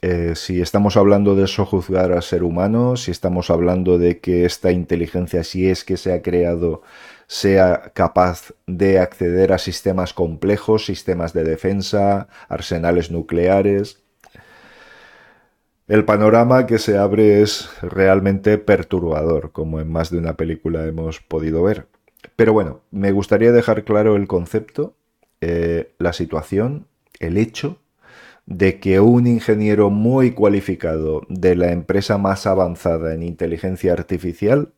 Eh, 0.00 0.34
si 0.36 0.60
estamos 0.60 0.96
hablando 0.96 1.34
de 1.34 1.48
sojuzgar 1.48 2.12
al 2.12 2.22
ser 2.22 2.44
humano, 2.44 2.96
si 2.96 3.10
estamos 3.10 3.50
hablando 3.50 3.98
de 3.98 4.20
que 4.20 4.44
esta 4.44 4.70
inteligencia, 4.70 5.42
si 5.42 5.68
es 5.68 5.84
que 5.84 5.96
se 5.96 6.12
ha 6.12 6.22
creado, 6.22 6.82
sea 7.26 7.92
capaz 7.94 8.54
de 8.66 9.00
acceder 9.00 9.52
a 9.52 9.58
sistemas 9.58 10.14
complejos, 10.14 10.86
sistemas 10.86 11.32
de 11.32 11.44
defensa, 11.44 12.28
arsenales 12.48 13.10
nucleares, 13.10 14.02
el 15.88 16.04
panorama 16.04 16.66
que 16.66 16.78
se 16.78 16.98
abre 16.98 17.42
es 17.42 17.70
realmente 17.82 18.58
perturbador, 18.58 19.52
como 19.52 19.80
en 19.80 19.90
más 19.90 20.10
de 20.10 20.18
una 20.18 20.34
película 20.34 20.84
hemos 20.84 21.20
podido 21.20 21.62
ver. 21.62 21.86
Pero 22.36 22.52
bueno, 22.52 22.82
me 22.90 23.10
gustaría 23.10 23.52
dejar 23.52 23.84
claro 23.84 24.14
el 24.14 24.26
concepto, 24.28 24.94
eh, 25.40 25.92
la 25.98 26.12
situación, 26.12 26.86
el 27.20 27.38
hecho 27.38 27.78
de 28.44 28.80
que 28.80 29.00
un 29.00 29.26
ingeniero 29.26 29.90
muy 29.90 30.32
cualificado 30.32 31.22
de 31.28 31.56
la 31.56 31.72
empresa 31.72 32.18
más 32.18 32.46
avanzada 32.46 33.14
en 33.14 33.22
inteligencia 33.22 33.92
artificial 33.92 34.72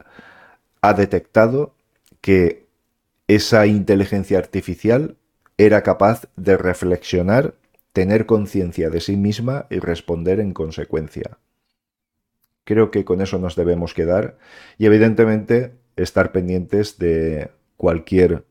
ha 0.80 0.94
detectado 0.94 1.74
que 2.20 2.66
esa 3.28 3.66
inteligencia 3.66 4.38
artificial 4.38 5.16
era 5.56 5.82
capaz 5.82 6.28
de 6.36 6.56
reflexionar 6.56 7.54
tener 7.92 8.26
conciencia 8.26 8.90
de 8.90 9.00
sí 9.00 9.16
misma 9.16 9.66
y 9.70 9.78
responder 9.78 10.40
en 10.40 10.52
consecuencia. 10.52 11.38
Creo 12.64 12.90
que 12.90 13.04
con 13.04 13.20
eso 13.20 13.38
nos 13.38 13.56
debemos 13.56 13.94
quedar 13.94 14.38
y 14.78 14.86
evidentemente 14.86 15.74
estar 15.96 16.32
pendientes 16.32 16.98
de 16.98 17.50
cualquier 17.76 18.44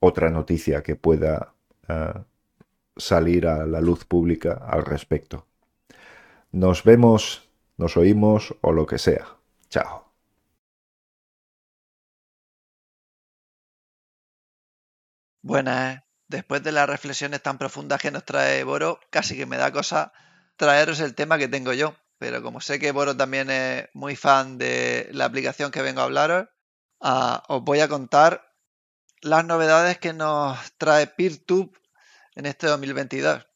otra 0.00 0.30
noticia 0.30 0.82
que 0.82 0.96
pueda 0.96 1.54
eh, 1.88 2.12
salir 2.96 3.46
a 3.46 3.66
la 3.66 3.80
luz 3.80 4.04
pública 4.04 4.54
al 4.54 4.84
respecto. 4.84 5.46
Nos 6.52 6.84
vemos, 6.84 7.48
nos 7.76 7.96
oímos 7.96 8.54
o 8.60 8.72
lo 8.72 8.86
que 8.86 8.98
sea. 8.98 9.26
Chao. 9.68 10.10
Buenas. 15.42 16.09
Después 16.30 16.62
de 16.62 16.70
las 16.70 16.88
reflexiones 16.88 17.42
tan 17.42 17.58
profundas 17.58 18.00
que 18.00 18.12
nos 18.12 18.24
trae 18.24 18.62
Boro, 18.62 19.00
casi 19.10 19.36
que 19.36 19.46
me 19.46 19.56
da 19.56 19.72
cosa 19.72 20.12
traeros 20.54 21.00
el 21.00 21.16
tema 21.16 21.38
que 21.38 21.48
tengo 21.48 21.72
yo. 21.72 21.96
Pero 22.18 22.40
como 22.40 22.60
sé 22.60 22.78
que 22.78 22.92
Boro 22.92 23.16
también 23.16 23.50
es 23.50 23.88
muy 23.94 24.14
fan 24.14 24.56
de 24.56 25.08
la 25.10 25.24
aplicación 25.24 25.72
que 25.72 25.82
vengo 25.82 26.02
a 26.02 26.04
hablaros, 26.04 26.46
ah, 27.00 27.42
os 27.48 27.64
voy 27.64 27.80
a 27.80 27.88
contar 27.88 28.54
las 29.22 29.44
novedades 29.44 29.98
que 29.98 30.12
nos 30.12 30.56
trae 30.78 31.08
PeerTube 31.08 31.76
en 32.36 32.46
este 32.46 32.68
2022. 32.68 33.48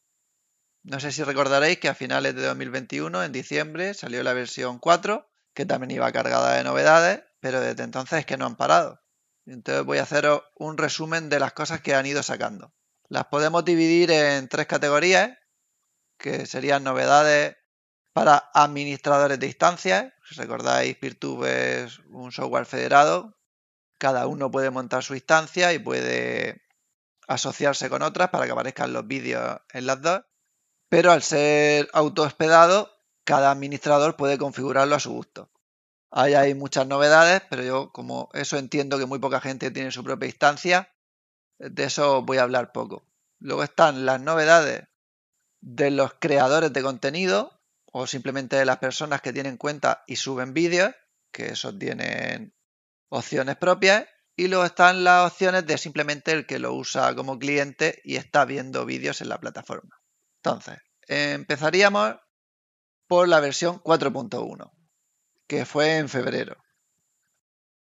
No 0.82 0.98
sé 0.98 1.12
si 1.12 1.22
recordaréis 1.22 1.78
que 1.78 1.88
a 1.88 1.94
finales 1.94 2.34
de 2.34 2.42
2021, 2.42 3.22
en 3.22 3.30
diciembre, 3.30 3.94
salió 3.94 4.20
la 4.24 4.32
versión 4.32 4.80
4, 4.80 5.30
que 5.54 5.64
también 5.64 5.92
iba 5.92 6.10
cargada 6.10 6.56
de 6.56 6.64
novedades, 6.64 7.22
pero 7.38 7.60
desde 7.60 7.84
entonces 7.84 8.18
es 8.18 8.26
que 8.26 8.36
no 8.36 8.46
han 8.46 8.56
parado. 8.56 9.03
Entonces 9.46 9.84
voy 9.84 9.98
a 9.98 10.02
haceros 10.02 10.42
un 10.56 10.78
resumen 10.78 11.28
de 11.28 11.38
las 11.38 11.52
cosas 11.52 11.80
que 11.80 11.94
han 11.94 12.06
ido 12.06 12.22
sacando. 12.22 12.72
Las 13.08 13.26
podemos 13.26 13.64
dividir 13.64 14.10
en 14.10 14.48
tres 14.48 14.66
categorías, 14.66 15.36
que 16.18 16.46
serían 16.46 16.84
novedades 16.84 17.56
para 18.12 18.50
administradores 18.54 19.38
de 19.38 19.46
instancias. 19.46 20.12
Si 20.26 20.34
recordáis, 20.36 20.96
Peertube 20.96 21.84
es 21.84 21.98
un 22.08 22.32
software 22.32 22.64
federado. 22.64 23.36
Cada 23.98 24.26
uno 24.26 24.50
puede 24.50 24.70
montar 24.70 25.02
su 25.02 25.14
instancia 25.14 25.72
y 25.72 25.78
puede 25.78 26.62
asociarse 27.28 27.90
con 27.90 28.02
otras 28.02 28.30
para 28.30 28.46
que 28.46 28.52
aparezcan 28.52 28.92
los 28.92 29.06
vídeos 29.06 29.60
en 29.72 29.86
las 29.86 30.00
dos. 30.00 30.22
Pero 30.88 31.12
al 31.12 31.22
ser 31.22 31.90
autohospedado, 31.92 32.90
cada 33.24 33.50
administrador 33.50 34.16
puede 34.16 34.38
configurarlo 34.38 34.94
a 34.94 35.00
su 35.00 35.12
gusto. 35.12 35.50
Ahí 36.16 36.34
hay 36.34 36.54
muchas 36.54 36.86
novedades, 36.86 37.42
pero 37.50 37.64
yo 37.64 37.90
como 37.90 38.28
eso 38.34 38.56
entiendo 38.56 39.00
que 39.00 39.06
muy 39.06 39.18
poca 39.18 39.40
gente 39.40 39.72
tiene 39.72 39.90
su 39.90 40.04
propia 40.04 40.28
instancia, 40.28 40.94
de 41.58 41.82
eso 41.82 42.22
voy 42.22 42.38
a 42.38 42.44
hablar 42.44 42.70
poco. 42.70 43.04
Luego 43.40 43.64
están 43.64 44.06
las 44.06 44.20
novedades 44.20 44.84
de 45.60 45.90
los 45.90 46.14
creadores 46.20 46.72
de 46.72 46.82
contenido 46.82 47.60
o 47.86 48.06
simplemente 48.06 48.54
de 48.54 48.64
las 48.64 48.78
personas 48.78 49.22
que 49.22 49.32
tienen 49.32 49.56
cuenta 49.56 50.04
y 50.06 50.14
suben 50.14 50.54
vídeos, 50.54 50.94
que 51.32 51.46
esos 51.46 51.76
tienen 51.80 52.54
opciones 53.08 53.56
propias. 53.56 54.06
Y 54.36 54.46
luego 54.46 54.66
están 54.66 55.02
las 55.02 55.32
opciones 55.32 55.66
de 55.66 55.78
simplemente 55.78 56.30
el 56.30 56.46
que 56.46 56.60
lo 56.60 56.74
usa 56.74 57.12
como 57.16 57.40
cliente 57.40 58.00
y 58.04 58.14
está 58.16 58.44
viendo 58.44 58.86
vídeos 58.86 59.20
en 59.20 59.30
la 59.30 59.40
plataforma. 59.40 60.00
Entonces, 60.44 60.78
empezaríamos 61.08 62.14
por 63.08 63.26
la 63.26 63.40
versión 63.40 63.80
4.1 63.80 64.83
que 65.46 65.64
fue 65.64 65.98
en 65.98 66.08
febrero. 66.08 66.56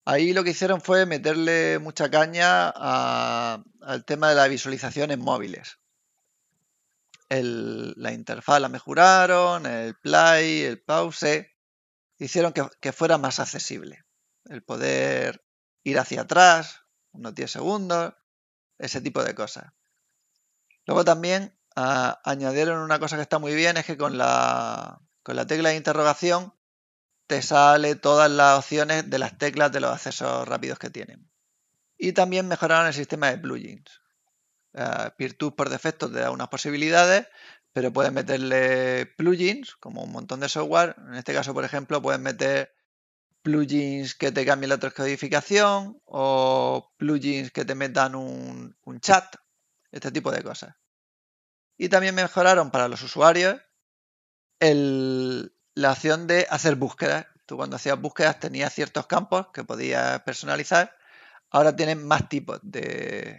Ahí 0.05 0.33
lo 0.33 0.43
que 0.43 0.51
hicieron 0.51 0.81
fue 0.81 1.07
meterle 1.07 1.79
mucha 1.79 2.11
caña 2.11 2.69
al 2.71 4.05
tema 4.05 4.31
de 4.31 4.35
las 4.35 4.49
visualizaciones 4.49 5.19
móviles. 5.19 5.79
la 7.29 8.13
interfaz 8.13 8.61
la 8.61 8.69
mejoraron, 8.69 9.65
el 9.67 9.95
play, 9.97 10.63
el 10.63 10.83
pause, 10.83 11.47
hicieron 12.19 12.53
que, 12.53 12.93
fuera 12.93 13.17
más 13.17 13.39
accesible. 13.39 14.05
El 14.47 14.63
poder 14.65 15.45
ir 15.85 15.99
hacia 15.99 16.23
atrás, 16.23 16.81
unos 17.13 17.35
10 17.35 17.51
segundos, 17.51 18.15
ese 18.79 19.01
tipo 19.01 19.23
de 19.23 19.35
cosas. 19.35 19.73
Luego 20.85 21.05
también 21.05 21.57
ah, 21.77 22.21
añadieron 22.25 22.81
una 22.81 22.99
cosa 22.99 23.17
que 23.17 23.23
está 23.23 23.39
muy 23.39 23.55
bien, 23.55 23.77
es 23.77 23.87
que 23.87 23.97
con 23.97 24.19
la 24.19 25.01
tecla 25.47 25.69
de 25.69 25.77
interrogación 25.77 26.53
te 27.27 27.43
sale 27.43 27.97
todas 27.97 28.31
las 28.31 28.59
opciones 28.59 29.09
de 29.09 29.19
las 29.19 29.39
teclas 29.39 29.73
de 29.73 29.81
los 29.81 29.93
accesos 29.93 30.47
rápidos 30.47 30.79
que 30.79 30.91
tienen. 30.91 31.31
Y 31.97 32.13
también 32.13 32.49
mejoraron 32.49 32.87
el 32.87 32.95
sistema 32.95 33.31
de 33.31 33.39
plugins. 33.39 34.03
Uh, 34.75 35.11
Peertube 35.17 35.55
por 35.55 35.69
defecto 35.69 36.11
te 36.11 36.21
da 36.21 36.31
unas 36.31 36.49
posibilidades, 36.49 37.27
pero 37.73 37.93
puedes 37.93 38.13
meterle 38.13 39.07
plugins, 39.17 39.77
como 39.77 40.03
un 40.03 40.13
montón 40.13 40.41
de 40.41 40.49
software. 40.49 40.97
En 40.99 41.15
este 41.15 41.33
caso, 41.33 41.55
por 41.55 41.65
ejemplo, 41.65 42.03
puedes 42.03 42.21
meter 42.21 42.75
plugins 43.43 44.15
que 44.15 44.33
te 44.33 44.45
cambien 44.45 44.71
la 44.71 44.79
transcodificación 44.79 46.01
o 46.05 46.93
plugins 46.97 47.51
que 47.51 47.65
te 47.65 47.75
metan 47.75 48.15
un, 48.15 48.77
un 48.83 49.01
chat, 49.01 49.37
este 49.91 50.11
tipo 50.13 50.31
de 50.31 50.43
cosas. 50.43 50.77
Y 51.77 51.89
también 51.89 52.15
mejoraron 52.15 52.71
para 52.71 52.89
los 52.89 53.03
usuarios 53.03 53.61
el, 54.61 55.55
la 55.75 55.93
opción 55.93 56.27
de 56.27 56.47
hacer 56.51 56.77
búsquedas. 56.77 57.27
Tú 57.47 57.57
cuando 57.57 57.77
hacías 57.77 58.01
búsquedas 58.01 58.39
tenías 58.39 58.73
ciertos 58.73 59.07
campos 59.07 59.49
que 59.53 59.65
podías 59.65 60.21
personalizar. 60.23 60.97
Ahora 61.51 61.75
tienes 61.77 61.97
más 61.97 62.29
tipos 62.29 62.61
de, 62.63 63.39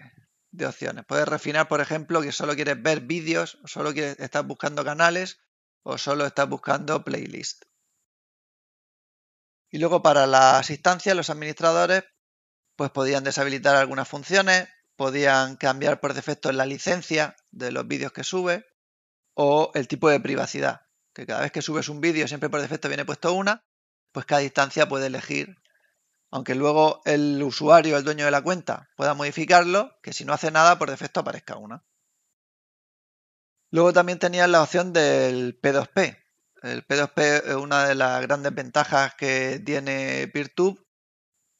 opciones. 0.65 1.05
Puedes 1.05 1.27
refinar, 1.27 1.67
por 1.67 1.81
ejemplo, 1.81 2.21
que 2.21 2.31
solo 2.31 2.55
quieres 2.55 2.81
ver 2.81 3.01
vídeos, 3.01 3.59
solo 3.65 3.93
quieres, 3.93 4.19
estás 4.19 4.45
buscando 4.45 4.83
canales, 4.83 5.39
o 5.83 5.97
solo 5.97 6.25
estás 6.25 6.47
buscando 6.47 7.03
playlists. 7.03 7.67
Y 9.71 9.79
luego 9.79 10.03
para 10.03 10.27
las 10.27 10.69
instancias, 10.69 11.15
los 11.15 11.29
administradores 11.29 12.03
pues 12.75 12.91
podían 12.91 13.23
deshabilitar 13.23 13.75
algunas 13.75 14.07
funciones, 14.07 14.67
podían 14.95 15.57
cambiar 15.57 15.99
por 15.99 16.13
defecto 16.13 16.51
la 16.51 16.65
licencia 16.65 17.35
de 17.51 17.71
los 17.71 17.87
vídeos 17.87 18.11
que 18.11 18.23
sube 18.23 18.65
o 19.33 19.71
el 19.73 19.87
tipo 19.87 20.09
de 20.09 20.19
privacidad 20.19 20.83
que 21.13 21.25
cada 21.25 21.41
vez 21.41 21.51
que 21.51 21.61
subes 21.61 21.89
un 21.89 22.01
vídeo 22.01 22.27
siempre 22.27 22.49
por 22.49 22.61
defecto 22.61 22.87
viene 22.87 23.05
puesto 23.05 23.33
una, 23.33 23.63
pues 24.11 24.25
cada 24.25 24.43
instancia 24.43 24.87
puede 24.87 25.07
elegir 25.07 25.57
aunque 26.33 26.55
luego 26.55 27.03
el 27.05 27.43
usuario, 27.43 27.95
el 27.95 28.03
dueño 28.03 28.25
de 28.25 28.31
la 28.31 28.41
cuenta, 28.41 28.89
pueda 28.95 29.13
modificarlo, 29.13 29.95
que 30.01 30.13
si 30.13 30.25
no 30.25 30.33
hace 30.33 30.49
nada, 30.49 30.79
por 30.79 30.89
defecto 30.89 31.19
aparezca 31.19 31.57
una. 31.57 31.85
Luego 33.69 33.93
también 33.93 34.17
tenías 34.17 34.49
la 34.49 34.63
opción 34.63 34.93
del 34.93 35.61
P2P. 35.61 36.17
El 36.63 36.87
P2P 36.87 37.43
es 37.45 37.53
una 37.53 37.87
de 37.87 37.93
las 37.93 38.19
grandes 38.23 38.51
ventajas 38.51 39.13
que 39.13 39.61
tiene 39.63 40.27
PeerTube, 40.33 40.83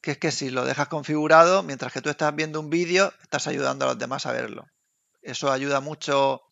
que 0.00 0.10
es 0.10 0.18
que 0.18 0.32
si 0.32 0.50
lo 0.50 0.64
dejas 0.64 0.88
configurado, 0.88 1.62
mientras 1.62 1.92
que 1.92 2.02
tú 2.02 2.10
estás 2.10 2.34
viendo 2.34 2.58
un 2.58 2.68
vídeo, 2.68 3.12
estás 3.22 3.46
ayudando 3.46 3.84
a 3.84 3.90
los 3.90 3.98
demás 3.98 4.26
a 4.26 4.32
verlo. 4.32 4.66
Eso 5.22 5.52
ayuda 5.52 5.78
mucho 5.78 6.42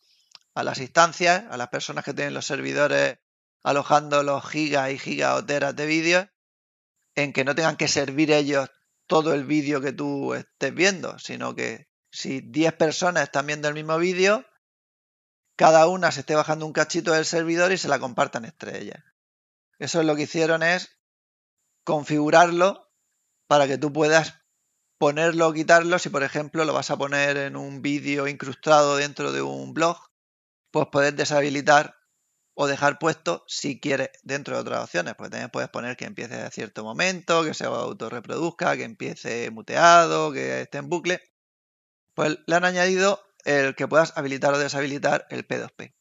a 0.55 0.63
las 0.63 0.79
instancias, 0.79 1.45
a 1.49 1.57
las 1.57 1.69
personas 1.69 2.03
que 2.03 2.13
tienen 2.13 2.33
los 2.33 2.45
servidores 2.45 3.17
alojando 3.63 4.23
los 4.23 4.47
gigas 4.47 4.91
y 4.91 4.99
gigas 4.99 5.37
o 5.37 5.45
teras 5.45 5.75
de 5.75 5.85
vídeos, 5.85 6.27
en 7.15 7.33
que 7.33 7.43
no 7.43 7.55
tengan 7.55 7.77
que 7.77 7.87
servir 7.87 8.31
ellos 8.31 8.69
todo 9.07 9.33
el 9.33 9.45
vídeo 9.45 9.81
que 9.81 9.93
tú 9.93 10.33
estés 10.33 10.73
viendo, 10.73 11.17
sino 11.19 11.55
que 11.55 11.87
si 12.11 12.41
10 12.41 12.73
personas 12.73 13.23
están 13.23 13.47
viendo 13.47 13.67
el 13.67 13.73
mismo 13.73 13.97
vídeo, 13.97 14.45
cada 15.55 15.87
una 15.87 16.11
se 16.11 16.21
esté 16.21 16.35
bajando 16.35 16.65
un 16.65 16.73
cachito 16.73 17.13
del 17.13 17.25
servidor 17.25 17.71
y 17.71 17.77
se 17.77 17.87
la 17.87 17.99
compartan 17.99 18.45
entre 18.45 18.79
ellas. 18.79 19.03
Eso 19.79 19.99
es 19.99 20.05
lo 20.05 20.15
que 20.15 20.23
hicieron 20.23 20.63
es 20.63 20.99
configurarlo 21.83 22.91
para 23.47 23.67
que 23.67 23.77
tú 23.77 23.91
puedas 23.91 24.35
ponerlo 24.97 25.47
o 25.47 25.53
quitarlo. 25.53 25.99
Si 25.99 26.09
por 26.09 26.23
ejemplo 26.23 26.65
lo 26.65 26.73
vas 26.73 26.91
a 26.91 26.97
poner 26.97 27.37
en 27.37 27.55
un 27.55 27.81
vídeo 27.81 28.27
incrustado 28.27 28.95
dentro 28.95 29.31
de 29.31 29.41
un 29.41 29.73
blog, 29.73 29.97
pues 30.73 30.87
puedes 30.91 31.15
deshabilitar 31.15 31.95
o 32.55 32.65
dejar 32.65 32.97
puesto 32.97 33.43
si 33.47 33.79
quieres 33.79 34.09
dentro 34.23 34.55
de 34.55 34.61
otras 34.61 34.83
opciones. 34.83 35.13
Pues 35.15 35.29
también 35.29 35.51
puedes 35.51 35.69
poner 35.69 35.95
que 35.95 36.05
empiece 36.05 36.41
a 36.41 36.49
cierto 36.49 36.83
momento, 36.83 37.43
que 37.43 37.53
se 37.53 37.65
autorreproduzca, 37.65 38.75
que 38.75 38.83
empiece 38.83 39.51
muteado, 39.51 40.33
que 40.33 40.61
esté 40.61 40.79
en 40.79 40.89
bucle. 40.89 41.21
Pues 42.15 42.39
le 42.47 42.55
han 42.55 42.65
añadido 42.65 43.23
el 43.45 43.75
que 43.75 43.87
puedas 43.87 44.17
habilitar 44.17 44.51
o 44.55 44.57
deshabilitar 44.57 45.27
el 45.29 45.47
P2P. 45.47 45.93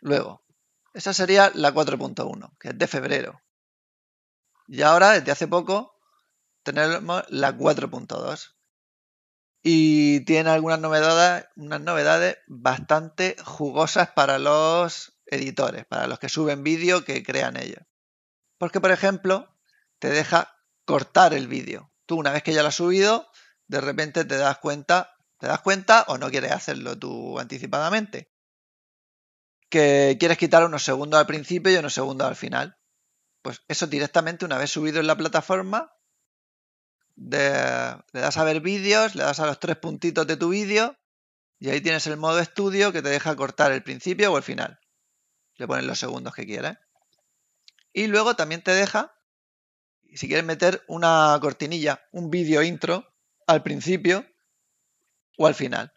Luego, 0.00 0.42
esa 0.94 1.12
sería 1.12 1.52
la 1.54 1.74
4.1, 1.74 2.56
que 2.58 2.68
es 2.68 2.78
de 2.78 2.86
febrero. 2.86 3.42
Y 4.68 4.80
ahora, 4.80 5.10
desde 5.10 5.32
hace 5.32 5.48
poco, 5.48 5.98
tenemos 6.62 7.24
la 7.28 7.58
4.2. 7.58 8.54
Y 9.66 10.20
tiene 10.26 10.50
algunas 10.50 10.78
novedades, 10.78 11.46
unas 11.56 11.80
novedades 11.80 12.36
bastante 12.46 13.34
jugosas 13.42 14.10
para 14.10 14.38
los 14.38 15.18
editores, 15.24 15.86
para 15.86 16.06
los 16.06 16.18
que 16.18 16.28
suben 16.28 16.62
vídeo 16.62 17.02
que 17.06 17.22
crean 17.22 17.56
ellos. 17.56 17.82
Porque, 18.58 18.82
por 18.82 18.90
ejemplo, 18.90 19.56
te 19.98 20.10
deja 20.10 20.54
cortar 20.84 21.32
el 21.32 21.48
vídeo. 21.48 21.90
Tú, 22.04 22.16
una 22.16 22.30
vez 22.30 22.42
que 22.42 22.52
ya 22.52 22.60
lo 22.60 22.68
has 22.68 22.74
subido, 22.74 23.26
de 23.66 23.80
repente 23.80 24.26
te 24.26 24.36
das 24.36 24.58
cuenta, 24.58 25.16
te 25.38 25.46
das 25.46 25.62
cuenta 25.62 26.04
o 26.08 26.18
no 26.18 26.30
quieres 26.30 26.52
hacerlo 26.52 26.98
tú 26.98 27.38
anticipadamente. 27.38 28.30
Que 29.70 30.18
quieres 30.20 30.36
quitar 30.36 30.62
unos 30.66 30.84
segundos 30.84 31.18
al 31.18 31.26
principio 31.26 31.72
y 31.72 31.76
unos 31.76 31.94
segundos 31.94 32.28
al 32.28 32.36
final. 32.36 32.76
Pues 33.40 33.62
eso 33.68 33.86
directamente, 33.86 34.44
una 34.44 34.58
vez 34.58 34.70
subido 34.70 35.00
en 35.00 35.06
la 35.06 35.16
plataforma, 35.16 35.93
le 37.16 38.20
das 38.20 38.36
a 38.36 38.44
ver 38.44 38.60
vídeos, 38.60 39.14
le 39.14 39.22
das 39.22 39.40
a 39.40 39.46
los 39.46 39.60
tres 39.60 39.76
puntitos 39.76 40.26
de 40.26 40.36
tu 40.36 40.48
vídeo 40.48 40.96
y 41.58 41.70
ahí 41.70 41.80
tienes 41.80 42.06
el 42.06 42.16
modo 42.16 42.40
estudio 42.40 42.92
que 42.92 43.02
te 43.02 43.08
deja 43.08 43.36
cortar 43.36 43.72
el 43.72 43.82
principio 43.82 44.32
o 44.32 44.36
el 44.36 44.42
final. 44.42 44.78
Le 45.56 45.66
pones 45.66 45.84
los 45.84 45.98
segundos 45.98 46.34
que 46.34 46.46
quieras. 46.46 46.78
Y 47.92 48.08
luego 48.08 48.34
también 48.34 48.62
te 48.62 48.72
deja, 48.72 49.14
si 50.14 50.26
quieres 50.26 50.44
meter 50.44 50.84
una 50.88 51.38
cortinilla, 51.40 52.04
un 52.10 52.30
vídeo 52.30 52.62
intro 52.62 53.14
al 53.46 53.62
principio 53.62 54.26
o 55.38 55.46
al 55.46 55.54
final. 55.54 55.92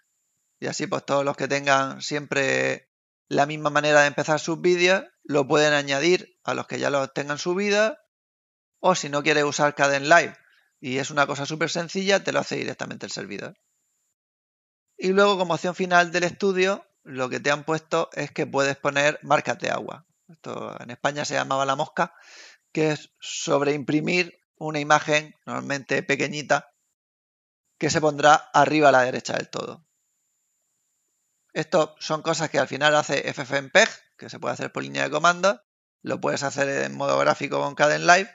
Y 0.59 0.67
así 0.67 0.87
pues 0.87 1.05
todos 1.05 1.25
los 1.25 1.35
que 1.35 1.47
tengan 1.47 2.01
siempre 2.01 2.91
la 3.27 3.45
misma 3.45 3.69
manera 3.69 4.01
de 4.01 4.07
empezar 4.07 4.39
sus 4.39 4.61
vídeos 4.61 5.03
lo 5.23 5.47
pueden 5.47 5.73
añadir 5.73 6.39
a 6.43 6.53
los 6.53 6.67
que 6.67 6.79
ya 6.79 6.89
los 6.89 7.13
tengan 7.13 7.37
subidos 7.37 7.97
o 8.79 8.95
si 8.95 9.09
no 9.09 9.23
quieres 9.23 9.43
usar 9.43 9.75
Caden 9.75 10.07
Live 10.07 10.37
y 10.79 10.97
es 10.97 11.09
una 11.09 11.27
cosa 11.27 11.45
súper 11.45 11.69
sencilla, 11.69 12.23
te 12.23 12.31
lo 12.31 12.39
hace 12.39 12.55
directamente 12.55 13.05
el 13.05 13.11
servidor. 13.11 13.57
Y 14.97 15.09
luego 15.09 15.37
como 15.37 15.53
opción 15.53 15.75
final 15.75 16.11
del 16.11 16.23
estudio 16.23 16.85
lo 17.03 17.29
que 17.29 17.39
te 17.39 17.51
han 17.51 17.63
puesto 17.63 18.09
es 18.13 18.31
que 18.31 18.45
puedes 18.45 18.75
poner 18.75 19.19
marcas 19.23 19.57
de 19.59 19.69
agua. 19.69 20.05
Esto 20.27 20.75
en 20.81 20.91
España 20.91 21.23
se 21.23 21.35
llamaba 21.35 21.65
la 21.65 21.77
mosca, 21.77 22.13
que 22.73 22.91
es 22.91 23.11
sobreimprimir 23.19 24.41
una 24.57 24.79
imagen 24.79 25.33
normalmente 25.45 26.03
pequeñita 26.03 26.73
que 27.77 27.89
se 27.89 28.01
pondrá 28.01 28.35
arriba 28.53 28.89
a 28.89 28.91
la 28.91 29.03
derecha 29.03 29.33
del 29.33 29.49
todo. 29.49 29.85
Esto 31.53 31.95
son 31.99 32.21
cosas 32.21 32.49
que 32.49 32.59
al 32.59 32.67
final 32.67 32.95
hace 32.95 33.33
FFmpeg, 33.33 33.89
que 34.17 34.29
se 34.29 34.39
puede 34.39 34.53
hacer 34.53 34.71
por 34.71 34.83
línea 34.83 35.03
de 35.03 35.11
comando. 35.11 35.61
Lo 36.01 36.19
puedes 36.19 36.43
hacer 36.43 36.67
en 36.83 36.95
modo 36.95 37.17
gráfico 37.19 37.61
con 37.61 37.75
Caden 37.75 38.05
Live, 38.05 38.29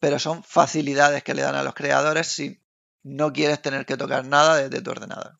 pero 0.00 0.18
son 0.18 0.42
facilidades 0.42 1.22
que 1.22 1.34
le 1.34 1.42
dan 1.42 1.54
a 1.54 1.62
los 1.62 1.74
creadores 1.74 2.26
si 2.26 2.60
no 3.02 3.32
quieres 3.32 3.62
tener 3.62 3.86
que 3.86 3.96
tocar 3.96 4.24
nada 4.24 4.56
desde 4.56 4.82
tu 4.82 4.90
ordenador. 4.90 5.38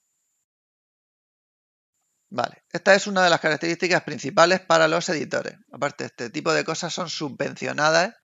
Vale, 2.29 2.63
esta 2.71 2.95
es 2.95 3.09
una 3.09 3.25
de 3.25 3.31
las 3.31 3.41
características 3.41 4.05
principales 4.05 4.61
para 4.61 4.87
los 4.87 5.09
editores. 5.09 5.59
Aparte, 5.73 6.05
este 6.05 6.31
tipo 6.31 6.53
de 6.53 6.65
cosas 6.65 6.95
son 6.95 7.11
subvencionadas 7.11 8.15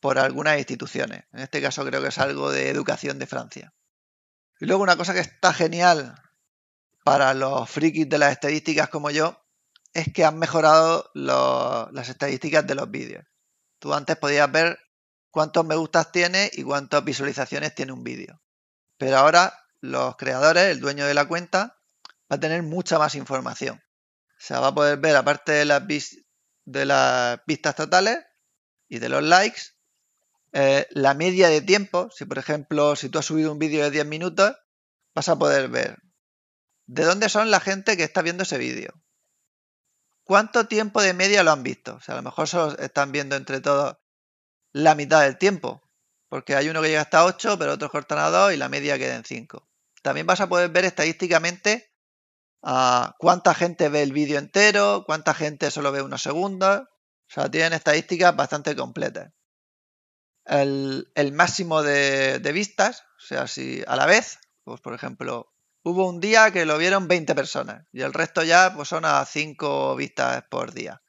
por 0.00 0.18
algunas 0.18 0.58
instituciones. 0.58 1.24
En 1.32 1.40
este 1.40 1.62
caso 1.62 1.84
creo 1.84 2.02
que 2.02 2.08
es 2.08 2.18
algo 2.18 2.50
de 2.50 2.68
educación 2.68 3.18
de 3.18 3.26
Francia. 3.26 3.72
Y 4.60 4.66
luego 4.66 4.82
una 4.82 4.96
cosa 4.96 5.14
que 5.14 5.20
está 5.20 5.54
genial 5.54 6.14
para 7.04 7.32
los 7.32 7.70
frikis 7.70 8.08
de 8.08 8.18
las 8.18 8.32
estadísticas 8.32 8.88
como 8.90 9.10
yo 9.10 9.42
es 9.94 10.12
que 10.12 10.24
han 10.24 10.38
mejorado 10.38 11.10
las 11.14 12.08
estadísticas 12.08 12.66
de 12.66 12.74
los 12.74 12.90
vídeos. 12.90 13.24
Tú 13.78 13.94
antes 13.94 14.16
podías 14.16 14.50
ver 14.50 14.78
cuántos 15.36 15.66
me 15.66 15.76
gustas 15.76 16.12
tiene 16.12 16.50
y 16.54 16.62
cuántas 16.62 17.04
visualizaciones 17.04 17.74
tiene 17.74 17.92
un 17.92 18.02
vídeo. 18.02 18.40
Pero 18.96 19.18
ahora 19.18 19.52
los 19.82 20.16
creadores, 20.16 20.64
el 20.64 20.80
dueño 20.80 21.04
de 21.04 21.12
la 21.12 21.28
cuenta, 21.28 21.78
va 22.32 22.36
a 22.36 22.40
tener 22.40 22.62
mucha 22.62 22.98
más 22.98 23.14
información. 23.16 23.76
O 23.76 24.38
sea, 24.38 24.60
va 24.60 24.68
a 24.68 24.74
poder 24.74 24.96
ver, 24.96 25.14
aparte 25.14 25.52
de 25.52 25.66
las, 25.66 25.86
de 25.86 27.40
vistas 27.46 27.74
totales 27.74 28.20
y 28.88 28.98
de 28.98 29.10
los 29.10 29.22
likes, 29.22 29.60
eh, 30.52 30.86
la 30.92 31.12
media 31.12 31.50
de 31.50 31.60
tiempo. 31.60 32.08
Si, 32.16 32.24
por 32.24 32.38
ejemplo, 32.38 32.96
si 32.96 33.10
tú 33.10 33.18
has 33.18 33.26
subido 33.26 33.52
un 33.52 33.58
vídeo 33.58 33.84
de 33.84 33.90
10 33.90 34.06
minutos, 34.06 34.56
vas 35.14 35.28
a 35.28 35.36
poder 35.36 35.68
ver 35.68 35.98
de 36.86 37.04
dónde 37.04 37.28
son 37.28 37.50
la 37.50 37.60
gente 37.60 37.98
que 37.98 38.04
está 38.04 38.22
viendo 38.22 38.44
ese 38.44 38.56
vídeo. 38.56 38.94
¿Cuánto 40.24 40.66
tiempo 40.66 41.02
de 41.02 41.12
media 41.12 41.42
lo 41.42 41.50
han 41.50 41.62
visto? 41.62 41.96
O 41.96 42.00
sea, 42.00 42.14
a 42.14 42.16
lo 42.16 42.22
mejor 42.22 42.48
solo 42.48 42.78
están 42.78 43.12
viendo 43.12 43.36
entre 43.36 43.60
todos 43.60 43.98
la 44.76 44.94
mitad 44.94 45.22
del 45.22 45.38
tiempo. 45.38 45.82
Porque 46.28 46.54
hay 46.54 46.68
uno 46.68 46.82
que 46.82 46.88
llega 46.88 47.00
hasta 47.00 47.24
8, 47.24 47.58
pero 47.58 47.72
otros 47.72 47.90
cortan 47.90 48.18
a 48.18 48.28
2 48.28 48.52
y 48.52 48.56
la 48.56 48.68
media 48.68 48.98
queda 48.98 49.16
en 49.16 49.24
5. 49.24 49.66
También 50.02 50.26
vas 50.26 50.40
a 50.40 50.48
poder 50.48 50.70
ver 50.70 50.84
estadísticamente 50.84 51.92
a 52.62 53.14
cuánta 53.18 53.54
gente 53.54 53.88
ve 53.88 54.02
el 54.02 54.12
vídeo 54.12 54.38
entero, 54.38 55.04
cuánta 55.06 55.32
gente 55.34 55.70
solo 55.70 55.92
ve 55.92 56.02
unos 56.02 56.22
segundos. 56.22 56.80
O 56.80 57.32
sea, 57.32 57.50
tienen 57.50 57.72
estadísticas 57.72 58.36
bastante 58.36 58.76
completas. 58.76 59.32
El, 60.44 61.06
máximo 61.32 61.82
de, 61.82 62.38
de, 62.38 62.52
vistas, 62.52 63.02
o 63.16 63.20
sea, 63.20 63.48
si 63.48 63.82
a 63.86 63.96
la 63.96 64.06
vez, 64.06 64.38
pues 64.62 64.80
por 64.80 64.94
ejemplo, 64.94 65.52
hubo 65.82 66.08
un 66.08 66.20
día 66.20 66.52
que 66.52 66.66
lo 66.66 66.78
vieron 66.78 67.08
20 67.08 67.34
personas 67.34 67.84
y 67.92 68.02
el 68.02 68.12
resto 68.12 68.44
ya 68.44 68.72
pues 68.74 68.88
son 68.88 69.04
a 69.04 69.24
5 69.24 69.96
vistas 69.96 70.44
por 70.48 70.72
día. 70.72 71.02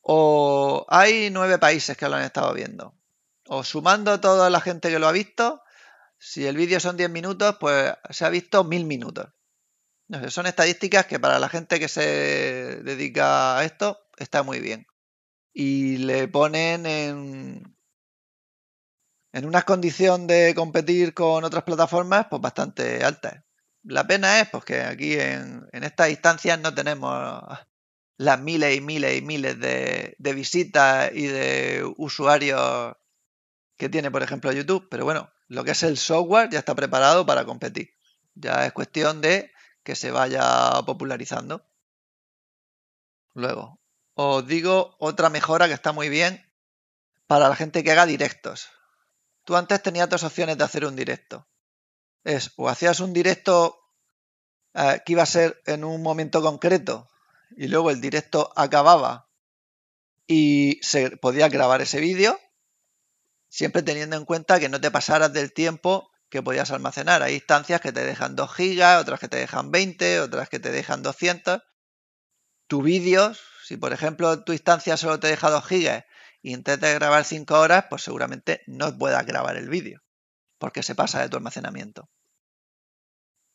O 0.00 0.86
hay 0.88 1.28
9 1.30 1.58
países 1.58 1.96
que 1.96 2.08
lo 2.08 2.16
han 2.16 2.22
estado 2.22 2.54
viendo. 2.54 2.97
O 3.48 3.64
sumando 3.64 4.20
toda 4.20 4.50
la 4.50 4.60
gente 4.60 4.90
que 4.90 4.98
lo 4.98 5.08
ha 5.08 5.12
visto, 5.12 5.62
si 6.18 6.46
el 6.46 6.56
vídeo 6.56 6.80
son 6.80 6.98
10 6.98 7.08
minutos, 7.08 7.56
pues 7.58 7.94
se 8.10 8.26
ha 8.26 8.28
visto 8.28 8.62
1000 8.62 8.84
minutos. 8.84 9.28
son 10.28 10.46
estadísticas 10.46 11.06
que 11.06 11.18
para 11.18 11.38
la 11.38 11.48
gente 11.48 11.80
que 11.80 11.88
se 11.88 12.82
dedica 12.82 13.58
a 13.58 13.64
esto 13.64 13.98
está 14.18 14.42
muy 14.42 14.60
bien. 14.60 14.86
Y 15.54 15.96
le 15.98 16.28
ponen 16.28 16.84
en, 16.84 17.76
en 19.32 19.44
una 19.46 19.62
condición 19.62 20.26
de 20.26 20.54
competir 20.54 21.14
con 21.14 21.42
otras 21.42 21.64
plataformas 21.64 22.26
pues 22.28 22.42
bastante 22.42 23.02
altas. 23.02 23.44
La 23.82 24.06
pena 24.06 24.40
es 24.40 24.50
pues, 24.50 24.64
que 24.64 24.82
aquí 24.82 25.14
en, 25.18 25.66
estas 25.72 26.10
instancias 26.10 26.60
no 26.60 26.74
tenemos 26.74 27.42
las 28.18 28.40
miles 28.40 28.76
y 28.76 28.82
miles 28.82 29.16
y 29.16 29.22
miles 29.22 29.58
de, 29.58 30.16
de 30.18 30.32
visitas 30.34 31.10
y 31.14 31.28
de 31.28 31.90
usuarios 31.96 32.97
que 33.78 33.88
tiene, 33.88 34.10
por 34.10 34.22
ejemplo, 34.22 34.52
YouTube. 34.52 34.86
Pero 34.90 35.04
bueno, 35.06 35.30
lo 35.46 35.64
que 35.64 35.70
es 35.70 35.82
el 35.82 35.96
software 35.96 36.50
ya 36.50 36.58
está 36.58 36.74
preparado 36.74 37.24
para 37.24 37.46
competir. 37.46 37.94
Ya 38.34 38.66
es 38.66 38.72
cuestión 38.72 39.22
de 39.22 39.50
que 39.82 39.96
se 39.96 40.10
vaya 40.10 40.82
popularizando. 40.84 41.64
Luego, 43.32 43.80
os 44.14 44.46
digo 44.46 44.96
otra 44.98 45.30
mejora 45.30 45.66
que 45.68 45.74
está 45.74 45.92
muy 45.92 46.10
bien 46.10 46.44
para 47.26 47.48
la 47.48 47.56
gente 47.56 47.82
que 47.82 47.92
haga 47.92 48.04
directos. 48.04 48.68
Tú 49.44 49.56
antes 49.56 49.82
tenías 49.82 50.08
dos 50.08 50.24
opciones 50.24 50.58
de 50.58 50.64
hacer 50.64 50.84
un 50.84 50.96
directo. 50.96 51.46
Es 52.24 52.52
o 52.56 52.68
hacías 52.68 53.00
un 53.00 53.12
directo 53.12 53.78
eh, 54.74 55.00
que 55.06 55.12
iba 55.12 55.22
a 55.22 55.26
ser 55.26 55.62
en 55.66 55.84
un 55.84 56.02
momento 56.02 56.42
concreto 56.42 57.08
y 57.56 57.68
luego 57.68 57.90
el 57.90 58.00
directo 58.00 58.52
acababa 58.56 59.28
y 60.26 60.78
se 60.82 61.16
podía 61.16 61.48
grabar 61.48 61.80
ese 61.80 62.00
vídeo, 62.00 62.38
siempre 63.48 63.82
teniendo 63.82 64.16
en 64.16 64.24
cuenta 64.24 64.60
que 64.60 64.68
no 64.68 64.80
te 64.80 64.90
pasaras 64.90 65.32
del 65.32 65.52
tiempo 65.52 66.10
que 66.30 66.42
podías 66.42 66.70
almacenar. 66.70 67.22
Hay 67.22 67.34
instancias 67.34 67.80
que 67.80 67.92
te 67.92 68.04
dejan 68.04 68.36
2 68.36 68.54
gigas, 68.54 69.00
otras 69.00 69.20
que 69.20 69.28
te 69.28 69.38
dejan 69.38 69.70
20, 69.70 70.20
otras 70.20 70.48
que 70.48 70.58
te 70.58 70.70
dejan 70.70 71.02
200. 71.02 71.62
Tu 72.66 72.82
vídeo, 72.82 73.32
si 73.64 73.76
por 73.76 73.92
ejemplo 73.92 74.44
tu 74.44 74.52
instancia 74.52 74.96
solo 74.96 75.18
te 75.20 75.28
deja 75.28 75.50
2 75.50 75.66
gigas 75.66 76.04
e 76.42 76.50
intentas 76.50 76.94
grabar 76.94 77.24
5 77.24 77.58
horas, 77.58 77.86
pues 77.88 78.02
seguramente 78.02 78.62
no 78.66 78.96
puedas 78.96 79.24
grabar 79.24 79.56
el 79.56 79.68
vídeo, 79.68 80.02
porque 80.58 80.82
se 80.82 80.94
pasa 80.94 81.20
de 81.20 81.28
tu 81.28 81.36
almacenamiento. 81.36 82.10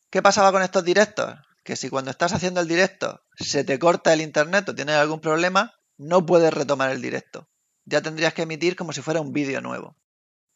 ¿Qué 0.09 0.21
pasaba 0.21 0.51
con 0.51 0.63
estos 0.63 0.83
directos? 0.83 1.35
Que 1.63 1.75
si 1.75 1.89
cuando 1.89 2.11
estás 2.11 2.33
haciendo 2.33 2.59
el 2.59 2.67
directo 2.67 3.21
se 3.35 3.63
te 3.63 3.79
corta 3.79 4.13
el 4.13 4.21
internet 4.21 4.67
o 4.67 4.75
tienes 4.75 4.95
algún 4.95 5.21
problema, 5.21 5.73
no 5.97 6.25
puedes 6.25 6.53
retomar 6.53 6.91
el 6.91 7.01
directo. 7.01 7.49
Ya 7.85 8.01
tendrías 8.01 8.33
que 8.33 8.43
emitir 8.43 8.75
como 8.75 8.93
si 8.93 9.01
fuera 9.01 9.21
un 9.21 9.33
vídeo 9.33 9.61
nuevo. 9.61 9.97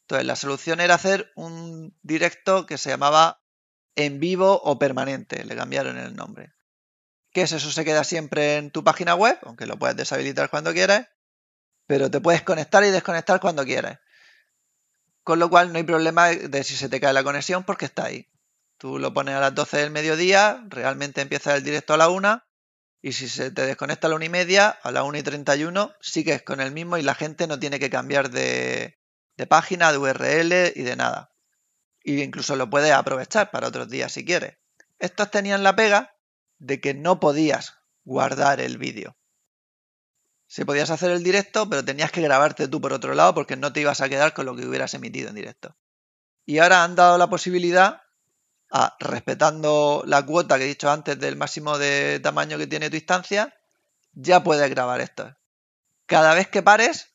Entonces, 0.04 0.26
la 0.26 0.36
solución 0.36 0.80
era 0.80 0.96
hacer 0.96 1.32
un 1.36 1.98
directo 2.02 2.66
que 2.66 2.78
se 2.78 2.90
llamaba 2.90 3.42
en 3.96 4.20
vivo 4.20 4.62
o 4.64 4.80
permanente. 4.80 5.44
Le 5.44 5.56
cambiaron 5.56 5.98
el 5.98 6.16
nombre. 6.16 6.54
¿Qué 7.32 7.42
es 7.42 7.52
eso? 7.52 7.72
Se 7.72 7.84
queda 7.84 8.04
siempre 8.04 8.58
en 8.58 8.72
tu 8.72 8.84
página 8.84 9.16
web, 9.16 9.38
aunque 9.44 9.66
lo 9.66 9.78
puedes 9.78 9.98
deshabilitar 9.98 10.50
cuando 10.50 10.74
quieras, 10.74 11.08
pero 11.86 12.10
te 12.10 12.22
puedes 12.22 12.42
conectar 12.42 12.84
y 12.84 12.90
desconectar 12.90 13.40
cuando 13.40 13.66
quieras. 13.66 14.00
Con 15.24 15.40
lo 15.40 15.50
cual 15.50 15.74
no 15.74 15.78
hay 15.78 15.84
problema 15.84 16.30
de 16.30 16.64
si 16.64 16.76
se 16.78 16.88
te 16.88 17.02
cae 17.02 17.12
la 17.12 17.24
conexión 17.24 17.66
porque 17.66 17.86
está 17.86 18.06
ahí. 18.06 18.30
Tú 18.78 19.00
lo 19.00 19.14
pones 19.14 19.36
a 19.36 19.42
las 19.42 19.54
12 19.54 19.78
del 19.78 19.92
mediodía, 19.92 20.64
realmente 20.70 21.22
empieza 21.22 21.56
el 21.56 21.64
directo 21.64 21.94
a 21.94 21.98
la 21.98 22.10
1 22.10 22.47
y 23.02 23.14
si 23.14 23.30
se 23.30 23.52
te 23.52 23.66
desconecta 23.66 24.08
a 24.08 24.10
la 24.10 24.16
1 24.16 24.26
y 24.26 24.30
media, 24.30 24.70
a 24.70 24.92
la 24.92 25.04
1 25.04 25.18
y 25.18 25.24
31 25.24 25.94
sigues 26.02 26.42
con 26.44 26.62
el 26.62 26.72
mismo 26.72 26.98
y 26.98 27.04
la 27.04 27.16
gente 27.16 27.48
no 27.48 27.60
tiene 27.60 27.80
que 27.80 27.90
cambiar 27.90 28.30
de, 28.30 29.00
de 29.38 29.48
página, 29.48 29.92
de 29.92 29.98
URL 29.98 30.74
y 30.76 30.84
de 30.84 30.96
nada. 30.96 31.32
Y 32.04 32.22
incluso 32.22 32.56
lo 32.56 32.70
puedes 32.70 32.92
aprovechar 32.92 33.52
para 33.52 33.68
otros 33.68 33.90
días 33.90 34.12
si 34.12 34.26
quieres. 34.26 34.58
Estos 35.00 35.30
tenían 35.30 35.64
la 35.64 35.76
pega 35.76 36.16
de 36.58 36.82
que 36.82 36.94
no 36.94 37.20
podías 37.20 37.76
guardar 38.04 38.62
el 38.62 38.78
vídeo. 38.78 39.18
Si 40.48 40.64
podías 40.64 40.90
hacer 40.90 41.12
el 41.12 41.24
directo, 41.24 41.70
pero 41.70 41.84
tenías 41.84 42.12
que 42.12 42.22
grabarte 42.22 42.68
tú 42.68 42.80
por 42.80 42.94
otro 42.94 43.14
lado 43.14 43.34
porque 43.34 43.58
no 43.58 43.74
te 43.74 43.82
ibas 43.82 44.02
a 44.02 44.10
quedar 44.10 44.34
con 44.34 44.46
lo 44.46 44.56
que 44.56 44.66
hubieras 44.66 44.94
emitido 44.94 45.30
en 45.30 45.36
directo. 45.36 45.78
Y 46.46 46.60
ahora 46.60 46.84
han 46.84 46.96
dado 46.96 47.18
la 47.18 47.30
posibilidad, 47.30 48.02
respetando 49.00 50.04
la 50.06 50.26
cuota 50.26 50.58
que 50.58 50.66
he 50.66 50.68
dicho 50.68 50.90
antes 50.90 51.20
del 51.20 51.36
máximo 51.36 51.78
de 51.78 52.20
tamaño 52.20 52.58
que 52.58 52.68
tiene 52.68 52.90
tu 52.90 52.96
instancia, 52.98 53.54
ya 54.14 54.44
puedes 54.44 54.70
grabar 54.70 55.02
esto. 55.02 55.36
Cada 56.06 56.34
vez 56.34 56.48
que 56.48 56.64
pares, 56.64 57.14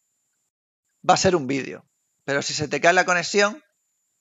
va 1.09 1.15
a 1.15 1.19
ser 1.19 1.37
un 1.37 1.47
vídeo. 1.47 1.85
Pero 2.25 2.43
si 2.43 2.55
se 2.55 2.69
te 2.69 2.81
cae 2.81 2.93
la 2.93 3.05
conexión, 3.05 3.63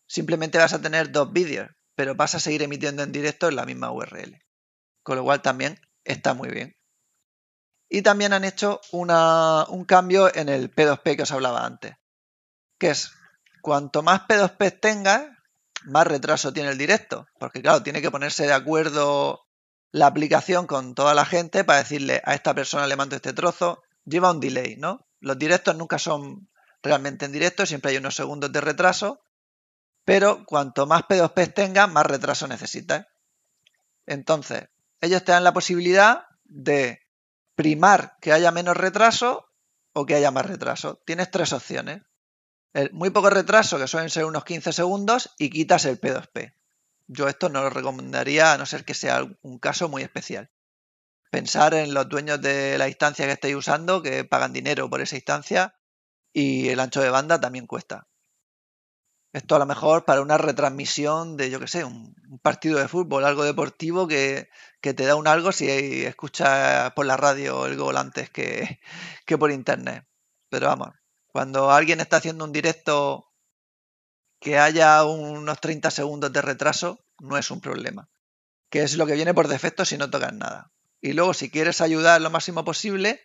simplemente 0.08 0.58
vas 0.58 0.74
a 0.74 0.82
tener 0.82 1.12
dos 1.12 1.32
vídeos, 1.32 1.70
pero 1.96 2.16
vas 2.16 2.36
a 2.36 2.40
seguir 2.40 2.64
emitiendo 2.64 3.04
en 3.04 3.12
directo 3.12 3.48
en 3.48 3.56
la 3.56 3.66
misma 3.66 3.92
URL. 3.92 4.40
Con 5.04 5.18
lo 5.18 5.24
cual 5.24 5.42
también 5.42 5.80
está 6.04 6.34
muy 6.34 6.50
bien. 6.50 6.76
Y 7.90 8.02
también 8.02 8.34
han 8.34 8.46
hecho 8.46 8.82
un 8.92 9.86
cambio 9.86 10.34
en 10.34 10.50
el 10.50 10.74
P2P 10.74 11.18
que 11.18 11.24
os 11.24 11.32
hablaba 11.32 11.66
antes, 11.66 11.96
que 12.80 12.92
es 12.92 13.12
cuanto 13.62 14.02
más 14.02 14.22
P2P 14.22 14.80
tengas, 14.80 15.28
más 15.86 16.08
retraso 16.08 16.54
tiene 16.54 16.70
el 16.70 16.78
directo, 16.78 17.28
porque 17.40 17.62
claro, 17.62 17.84
tiene 17.84 18.02
que 18.02 18.12
ponerse 18.12 18.46
de 18.46 18.54
acuerdo 18.54 19.42
la 19.92 20.08
aplicación 20.08 20.68
con 20.68 20.96
toda 20.96 21.14
la 21.14 21.26
gente 21.26 21.64
para 21.64 21.80
decirle 21.80 22.22
a 22.26 22.34
esta 22.34 22.54
persona 22.54 22.88
le 22.88 22.96
mando 22.96 23.16
este 23.16 23.34
trozo, 23.34 23.84
lleva 24.06 24.32
un 24.32 24.40
delay, 24.40 24.78
¿no? 24.78 25.06
Los 25.20 25.38
directos 25.38 25.76
nunca 25.76 26.00
son 26.00 26.50
realmente 26.82 27.26
en 27.26 27.32
directo, 27.32 27.66
siempre 27.66 27.92
hay 27.92 27.98
unos 27.98 28.16
segundos 28.16 28.52
de 28.52 28.62
retraso, 28.62 29.22
pero 30.06 30.46
cuanto 30.46 30.88
más 30.88 31.04
P2P 31.04 31.54
tenga, 31.54 31.88
más 31.88 32.06
retraso 32.06 32.48
necesitas. 32.48 33.06
Entonces, 34.06 34.70
ellos 35.00 35.24
te 35.24 35.32
dan 35.32 35.44
la 35.44 35.54
posibilidad 35.54 36.26
de 36.46 37.02
primar 37.56 38.18
que 38.20 38.34
haya 38.34 38.52
menos 38.52 38.78
retraso 38.78 39.46
o 39.94 40.06
que 40.06 40.16
haya 40.16 40.32
más 40.32 40.46
retraso. 40.46 41.02
Tienes 41.06 41.30
tres 41.30 41.54
opciones. 41.54 42.02
Muy 42.92 43.10
poco 43.10 43.30
retraso, 43.30 43.78
que 43.78 43.88
suelen 43.88 44.10
ser 44.10 44.26
unos 44.26 44.46
15 44.46 44.72
segundos, 44.72 45.34
y 45.38 45.50
quitas 45.50 45.86
el 45.86 46.00
P2P. 46.00 46.54
Yo 47.08 47.28
esto 47.28 47.50
no 47.50 47.62
lo 47.62 47.70
recomendaría 47.70 48.54
a 48.54 48.58
no 48.58 48.66
ser 48.66 48.86
que 48.86 48.94
sea 48.94 49.28
un 49.42 49.60
caso 49.60 49.90
muy 49.90 50.04
especial. 50.04 50.50
Pensar 51.30 51.74
en 51.74 51.94
los 51.94 52.08
dueños 52.08 52.42
de 52.42 52.78
la 52.78 52.88
instancia 52.88 53.26
que 53.26 53.34
estéis 53.34 53.56
usando, 53.56 54.02
que 54.02 54.24
pagan 54.24 54.54
dinero 54.54 54.90
por 54.90 55.02
esa 55.02 55.16
instancia, 55.16 55.76
y 56.32 56.70
el 56.70 56.80
ancho 56.80 57.02
de 57.02 57.10
banda 57.10 57.40
también 57.42 57.68
cuesta. 57.68 58.08
Esto 59.34 59.56
a 59.56 59.60
lo 59.60 59.66
mejor 59.66 60.06
para 60.06 60.22
una 60.22 60.38
retransmisión 60.38 61.38
de, 61.38 61.50
yo 61.50 61.60
qué 61.60 61.68
sé, 61.68 61.84
un, 61.84 62.16
partido 62.42 62.80
de 62.80 62.88
fútbol, 62.88 63.26
algo 63.26 63.44
deportivo 63.44 64.08
que, 64.08 64.50
te 64.82 64.94
da 64.94 65.16
un 65.16 65.28
algo 65.28 65.52
si 65.52 66.06
escuchas 66.06 66.92
por 66.94 67.06
la 67.06 67.18
radio 67.18 67.66
el 67.66 67.78
gol 67.78 67.98
antes 67.98 68.30
que, 68.30 68.80
que 69.26 69.38
por 69.38 69.52
internet. 69.52 70.06
Pero 70.50 70.68
vamos, 70.68 70.90
cuando 71.32 71.72
alguien 71.72 72.00
está 72.00 72.18
haciendo 72.18 72.46
un 72.46 72.52
directo 72.52 73.32
que 74.40 74.58
haya 74.58 75.04
unos 75.06 75.62
30 75.62 75.92
segundos 75.92 76.34
de 76.34 76.42
retraso, 76.42 77.06
no 77.20 77.38
es 77.38 77.52
un 77.52 77.62
problema. 77.62 78.10
Que 78.70 78.84
es 78.84 78.98
lo 78.98 79.06
que 79.06 79.14
viene 79.14 79.34
por 79.34 79.48
defecto 79.48 79.86
si 79.86 79.98
no 79.98 80.10
tocas 80.10 80.34
nada. 80.34 80.72
Y 81.00 81.14
luego, 81.14 81.34
si 81.34 81.50
quieres 81.50 81.82
ayudar 81.82 82.22
lo 82.22 82.30
máximo 82.30 82.66
posible, 82.66 83.22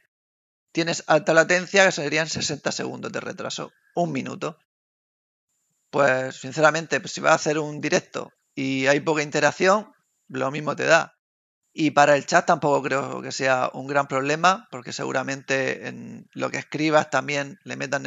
tienes 0.73 1.05
alta 1.07 1.33
latencia, 1.33 1.87
que 1.87 1.93
serían 1.93 2.29
60 2.29 2.71
segundos 2.71 3.13
de 3.13 3.21
retraso, 3.21 3.73
un 3.95 4.13
minuto. 4.13 4.59
Pues 5.91 6.37
sinceramente, 6.37 7.01
si 7.09 7.21
vas 7.21 7.33
a 7.33 7.37
hacer 7.37 7.59
un 7.59 7.81
directo 7.81 8.33
y 8.55 8.87
hay 8.87 9.01
poca 9.01 9.23
interacción, 9.23 9.93
lo 10.29 10.51
mismo 10.51 10.77
te 10.77 10.85
da. 10.85 11.16
Y 11.79 11.91
para 11.91 12.17
el 12.17 12.25
chat 12.25 12.47
tampoco 12.47 12.83
creo 12.83 13.21
que 13.21 13.31
sea 13.31 13.71
un 13.75 13.87
gran 13.87 14.09
problema, 14.09 14.67
porque 14.71 14.95
seguramente 14.95 15.89
en 15.89 16.27
lo 16.33 16.51
que 16.51 16.57
escribas 16.57 17.11
también 17.11 17.59
le 17.65 17.77
metan 17.77 18.07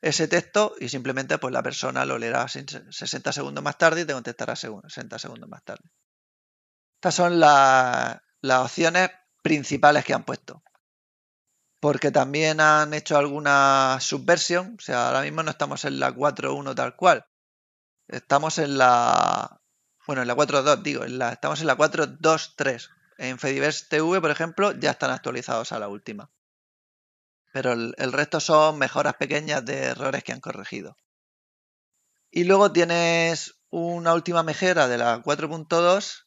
ese 0.00 0.28
texto 0.28 0.74
y 0.80 0.88
simplemente 0.88 1.36
pues 1.36 1.52
la 1.52 1.62
persona 1.62 2.06
lo 2.06 2.16
leerá 2.16 2.48
60 2.48 3.32
segundos 3.32 3.62
más 3.62 3.76
tarde 3.76 4.00
y 4.00 4.04
te 4.06 4.14
contestará 4.14 4.56
60 4.56 5.18
segundos 5.18 5.46
más 5.46 5.62
tarde. 5.62 5.90
Estas 6.94 7.16
son 7.16 7.38
las 7.38 8.18
opciones 8.42 9.10
principales 9.42 10.06
que 10.06 10.14
han 10.14 10.24
puesto 10.24 10.62
porque 11.80 12.10
también 12.10 12.60
han 12.60 12.94
hecho 12.94 13.18
alguna 13.18 13.98
subversión, 14.00 14.76
o 14.78 14.82
sea, 14.82 15.08
ahora 15.08 15.20
mismo 15.20 15.42
no 15.42 15.50
estamos 15.50 15.84
en 15.84 16.00
la 16.00 16.12
4.1 16.12 16.74
tal 16.74 16.96
cual, 16.96 17.26
estamos 18.08 18.58
en 18.58 18.78
la, 18.78 19.60
bueno, 20.08 20.22
en 20.22 20.28
la 20.28 20.36
4.2 20.36 20.80
digo, 20.80 21.04
en 21.04 21.20
estamos 21.20 21.60
en 21.60 21.66
la 21.66 21.76
4.2.3. 21.76 22.88
En 23.18 23.38
Fediverse 23.38 23.84
TV, 23.90 24.22
por 24.22 24.30
ejemplo, 24.30 24.72
ya 24.72 24.92
están 24.92 25.10
actualizados 25.10 25.70
a 25.72 25.78
la 25.78 25.88
última. 25.88 26.30
Pero 27.52 27.74
el, 27.74 27.94
el 27.98 28.14
resto 28.14 28.40
son 28.40 28.78
mejoras 28.78 29.16
pequeñas 29.16 29.62
de 29.66 29.84
errores 29.84 30.24
que 30.24 30.32
han 30.32 30.40
corregido. 30.40 30.96
Y 32.30 32.44
luego 32.44 32.72
tienes 32.72 33.56
una 33.68 34.14
última 34.14 34.42
mejora 34.42 34.88
de 34.88 34.96
la 34.96 35.22
4.2 35.22 36.24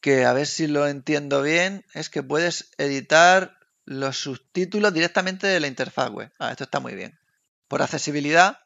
que 0.00 0.24
a 0.24 0.32
ver 0.32 0.46
si 0.46 0.66
lo 0.66 0.86
entiendo 0.86 1.42
bien, 1.42 1.84
es 1.92 2.08
que 2.08 2.22
puedes 2.22 2.70
editar 2.78 3.58
los 3.84 4.16
subtítulos 4.16 4.94
directamente 4.94 5.46
de 5.46 5.60
la 5.60 5.66
interfaz 5.66 6.08
web. 6.08 6.32
Ah, 6.38 6.50
esto 6.50 6.64
está 6.64 6.80
muy 6.80 6.94
bien. 6.94 7.18
Por 7.68 7.82
accesibilidad, 7.82 8.63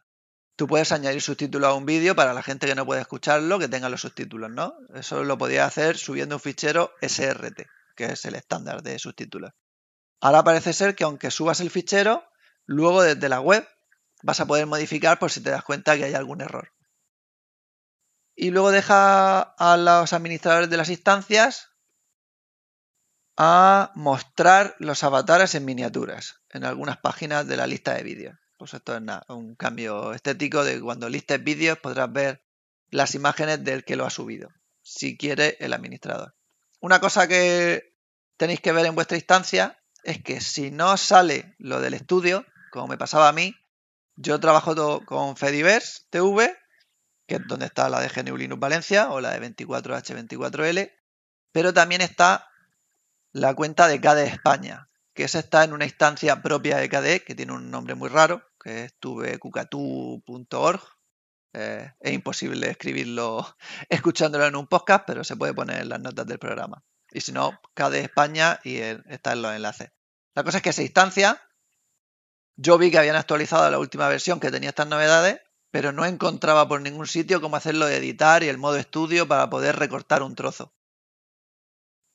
tú 0.58 0.66
puedes 0.66 0.90
añadir 0.90 1.22
subtítulos 1.22 1.70
a 1.70 1.74
un 1.74 1.86
vídeo 1.86 2.16
para 2.16 2.34
la 2.34 2.42
gente 2.42 2.66
que 2.66 2.74
no 2.74 2.84
puede 2.84 3.00
escucharlo, 3.00 3.60
que 3.60 3.68
tenga 3.68 3.88
los 3.88 4.00
subtítulos, 4.00 4.50
¿no? 4.50 4.74
Eso 4.92 5.22
lo 5.22 5.38
podías 5.38 5.68
hacer 5.68 5.96
subiendo 5.96 6.34
un 6.34 6.40
fichero 6.40 6.92
SRT, 7.00 7.68
que 7.94 8.06
es 8.06 8.24
el 8.24 8.34
estándar 8.34 8.82
de 8.82 8.98
subtítulos. 8.98 9.52
Ahora 10.20 10.42
parece 10.42 10.72
ser 10.72 10.96
que 10.96 11.04
aunque 11.04 11.30
subas 11.30 11.60
el 11.60 11.70
fichero, 11.70 12.28
luego 12.66 13.02
desde 13.02 13.28
la 13.28 13.40
web 13.40 13.68
vas 14.24 14.40
a 14.40 14.46
poder 14.46 14.66
modificar 14.66 15.20
por 15.20 15.30
si 15.30 15.40
te 15.40 15.50
das 15.50 15.62
cuenta 15.62 15.96
que 15.96 16.06
hay 16.06 16.14
algún 16.14 16.40
error. 16.40 16.72
Y 18.34 18.50
luego 18.50 18.72
deja 18.72 19.40
a 19.40 19.76
los 19.76 20.12
administradores 20.12 20.68
de 20.68 20.76
las 20.76 20.90
instancias 20.90 21.68
a 23.36 23.92
mostrar 23.94 24.74
los 24.80 25.04
avatares 25.04 25.54
en 25.54 25.64
miniaturas 25.64 26.40
en 26.50 26.64
algunas 26.64 26.96
páginas 26.96 27.46
de 27.46 27.56
la 27.56 27.68
lista 27.68 27.94
de 27.94 28.02
vídeos. 28.02 28.47
Pues 28.58 28.74
esto 28.74 28.96
es 28.96 29.02
un 29.28 29.54
cambio 29.54 30.12
estético 30.12 30.64
de 30.64 30.80
cuando 30.80 31.08
listes 31.08 31.42
vídeos 31.42 31.78
podrás 31.78 32.12
ver 32.12 32.42
las 32.90 33.14
imágenes 33.14 33.62
del 33.62 33.84
que 33.84 33.94
lo 33.94 34.04
ha 34.04 34.10
subido, 34.10 34.50
si 34.82 35.16
quiere 35.16 35.56
el 35.60 35.72
administrador. 35.72 36.34
Una 36.80 36.98
cosa 36.98 37.28
que 37.28 37.94
tenéis 38.36 38.60
que 38.60 38.72
ver 38.72 38.86
en 38.86 38.96
vuestra 38.96 39.16
instancia 39.16 39.80
es 40.02 40.20
que 40.22 40.40
si 40.40 40.72
no 40.72 40.96
sale 40.96 41.54
lo 41.58 41.80
del 41.80 41.94
estudio, 41.94 42.44
como 42.72 42.88
me 42.88 42.98
pasaba 42.98 43.28
a 43.28 43.32
mí, 43.32 43.54
Yo 44.20 44.40
trabajo 44.40 45.04
con 45.06 45.36
Fediverse 45.36 46.02
TV, 46.10 46.52
que 47.28 47.36
es 47.36 47.46
donde 47.46 47.66
está 47.66 47.88
la 47.88 48.00
de 48.00 48.08
GNU 48.08 48.36
Linux 48.36 48.58
Valencia 48.58 49.10
o 49.10 49.20
la 49.20 49.30
de 49.30 49.54
24H24L, 49.54 50.92
pero 51.52 51.72
también 51.72 52.00
está 52.00 52.48
la 53.30 53.54
cuenta 53.54 53.86
de 53.86 54.00
KDE 54.00 54.26
España, 54.26 54.88
que 55.14 55.22
esa 55.22 55.38
está 55.38 55.62
en 55.62 55.72
una 55.72 55.84
instancia 55.84 56.42
propia 56.42 56.78
de 56.78 56.88
KDE, 56.88 57.22
que 57.22 57.36
tiene 57.36 57.52
un 57.52 57.70
nombre 57.70 57.94
muy 57.94 58.08
raro, 58.08 58.47
que 58.58 58.84
es 58.84 58.94
tuvekucatu.org. 58.98 60.80
Eh, 61.54 61.90
es 62.00 62.12
imposible 62.12 62.70
escribirlo 62.70 63.46
escuchándolo 63.88 64.46
en 64.46 64.56
un 64.56 64.66
podcast, 64.66 65.04
pero 65.06 65.24
se 65.24 65.36
puede 65.36 65.54
poner 65.54 65.82
en 65.82 65.88
las 65.88 66.00
notas 66.00 66.26
del 66.26 66.38
programa. 66.38 66.84
Y 67.10 67.20
si 67.20 67.32
no, 67.32 67.58
KDE 67.74 68.00
España 68.00 68.60
y 68.64 68.76
está 68.76 69.32
en 69.32 69.42
los 69.42 69.54
enlaces. 69.54 69.90
La 70.34 70.44
cosa 70.44 70.58
es 70.58 70.62
que 70.62 70.70
esa 70.70 70.82
instancia, 70.82 71.42
yo 72.56 72.78
vi 72.78 72.90
que 72.90 72.98
habían 72.98 73.16
actualizado 73.16 73.70
la 73.70 73.78
última 73.78 74.08
versión 74.08 74.40
que 74.40 74.50
tenía 74.50 74.68
estas 74.68 74.86
novedades, 74.86 75.40
pero 75.70 75.92
no 75.92 76.04
encontraba 76.04 76.68
por 76.68 76.80
ningún 76.80 77.06
sitio 77.06 77.40
cómo 77.40 77.56
hacerlo 77.56 77.86
de 77.86 77.96
editar 77.96 78.42
y 78.42 78.48
el 78.48 78.58
modo 78.58 78.76
estudio 78.76 79.26
para 79.26 79.50
poder 79.50 79.76
recortar 79.76 80.22
un 80.22 80.34
trozo. 80.34 80.74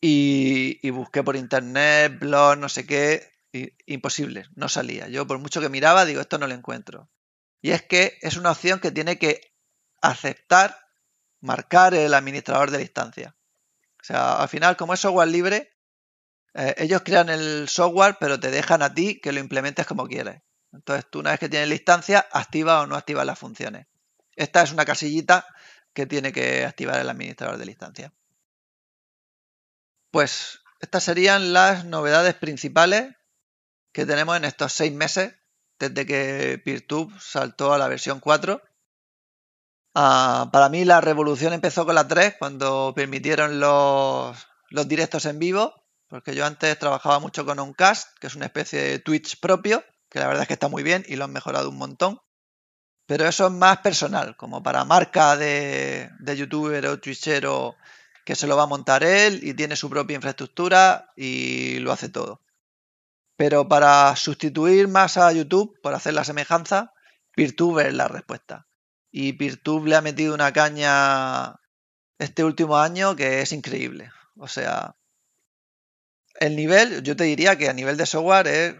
Y, 0.01 0.89
busqué 0.91 1.23
por 1.23 1.35
internet, 1.35 2.19
blog, 2.19 2.57
no 2.57 2.67
sé 2.67 2.85
qué, 2.85 3.31
imposible, 3.85 4.47
no 4.55 4.67
salía. 4.67 5.07
Yo 5.07 5.27
por 5.27 5.39
mucho 5.39 5.61
que 5.61 5.69
miraba, 5.69 6.05
digo, 6.05 6.21
esto 6.21 6.37
no 6.37 6.47
lo 6.47 6.53
encuentro. 6.53 7.09
Y 7.61 7.71
es 7.71 7.83
que 7.83 8.17
es 8.21 8.35
una 8.37 8.51
opción 8.51 8.79
que 8.79 8.91
tiene 8.91 9.17
que 9.17 9.53
aceptar, 10.01 10.77
marcar 11.39 11.93
el 11.93 12.13
administrador 12.13 12.71
de 12.71 12.79
la. 12.79 13.35
O 14.01 14.03
sea, 14.03 14.41
al 14.41 14.49
final, 14.49 14.75
como 14.75 14.93
es 14.93 14.99
software 14.99 15.29
libre, 15.29 15.71
eh, 16.55 16.75
ellos 16.77 17.03
crean 17.05 17.29
el 17.29 17.69
software, 17.69 18.17
pero 18.19 18.39
te 18.39 18.51
dejan 18.51 18.81
a 18.81 18.93
ti 18.93 19.19
que 19.21 19.31
lo 19.31 19.39
implementes 19.39 19.85
como 19.85 20.07
quieres. 20.07 20.41
Entonces, 20.71 21.09
tú 21.09 21.19
una 21.19 21.31
vez 21.31 21.39
que 21.39 21.49
tienes 21.49 21.69
la 21.69 21.75
instancia, 21.75 22.27
activa 22.31 22.81
o 22.81 22.87
no 22.87 22.95
activa 22.95 23.23
las 23.23 23.39
funciones. 23.39 23.87
Esta 24.35 24.63
es 24.63 24.71
una 24.71 24.85
casillita 24.85 25.45
que 25.93 26.07
tiene 26.07 26.33
que 26.33 26.65
activar 26.65 26.99
el 26.99 27.09
administrador 27.09 27.57
de 27.57 27.65
la. 27.65 28.11
Pues 30.11 30.59
estas 30.79 31.03
serían 31.03 31.53
las 31.53 31.85
novedades 31.85 32.33
principales 32.33 33.15
que 33.93 34.05
tenemos 34.05 34.35
en 34.35 34.45
estos 34.45 34.73
seis 34.73 34.91
meses 34.91 35.33
desde 35.79 36.05
que 36.05 36.61
PeerTube 36.63 37.13
saltó 37.19 37.73
a 37.73 37.77
la 37.77 37.87
versión 37.87 38.19
4. 38.19 38.61
Ah, 39.95 40.49
para 40.51 40.69
mí 40.69 40.83
la 40.85 41.01
revolución 41.01 41.53
empezó 41.53 41.85
con 41.85 41.95
la 41.95 42.07
3 42.07 42.35
cuando 42.39 42.93
permitieron 42.95 43.59
los, 43.59 44.35
directos 44.87 45.25
en 45.25 45.39
vivo, 45.39 45.85
porque 46.07 46.35
yo 46.35 46.45
antes 46.45 46.77
trabajaba 46.79 47.19
mucho 47.19 47.45
con 47.45 47.59
un 47.59 47.73
cast, 47.73 48.17
que 48.19 48.27
es 48.27 48.35
una 48.35 48.45
especie 48.45 48.81
de 48.81 48.99
Twitch 48.99 49.39
propio, 49.39 49.83
que 50.09 50.19
la 50.19 50.27
verdad 50.27 50.43
es 50.43 50.47
que 50.47 50.55
está 50.55 50.67
muy 50.67 50.83
bien 50.83 51.05
y 51.07 51.15
lo 51.15 51.25
han 51.25 51.33
mejorado 51.33 51.69
un 51.69 51.77
montón. 51.77 52.19
Pero 53.05 53.27
eso 53.27 53.47
es 53.47 53.51
más 53.51 53.79
personal, 53.79 54.35
como 54.37 54.63
para 54.63 54.85
marca 54.85 55.35
de, 55.35 56.09
de 56.19 56.37
youtuber 56.37 56.87
o 56.87 56.99
twitchero 56.99 57.75
que 58.25 58.35
se 58.35 58.47
lo 58.47 58.55
va 58.55 58.63
a 58.63 58.67
montar 58.67 59.03
él 59.03 59.41
y 59.43 59.53
tiene 59.53 59.75
su 59.75 59.89
propia 59.89 60.15
infraestructura 60.15 61.11
y 61.15 61.79
lo 61.79 61.91
hace 61.91 62.09
todo. 62.09 62.39
Pero 63.43 63.67
para 63.67 64.15
sustituir 64.15 64.87
más 64.87 65.17
a 65.17 65.29
YouTube, 65.33 65.77
por 65.81 65.93
hacer 65.93 66.13
la 66.13 66.23
semejanza, 66.23 66.93
PeerTube 67.35 67.87
es 67.87 67.93
la 67.93 68.07
respuesta. 68.07 68.67
Y 69.11 69.33
PeerTube 69.33 69.85
le 69.85 69.97
ha 69.97 70.01
metido 70.01 70.33
una 70.33 70.53
caña 70.53 71.55
este 72.19 72.45
último 72.45 72.77
año 72.77 73.17
que 73.17 73.41
es 73.41 73.51
increíble. 73.51 74.11
O 74.37 74.47
sea, 74.47 74.95
el 76.39 76.55
nivel, 76.55 77.03
yo 77.03 77.17
te 77.17 77.25
diría 77.25 77.57
que 77.57 77.67
a 77.67 77.73
nivel 77.73 77.97
de 77.97 78.05
software 78.05 78.47
es 78.47 78.75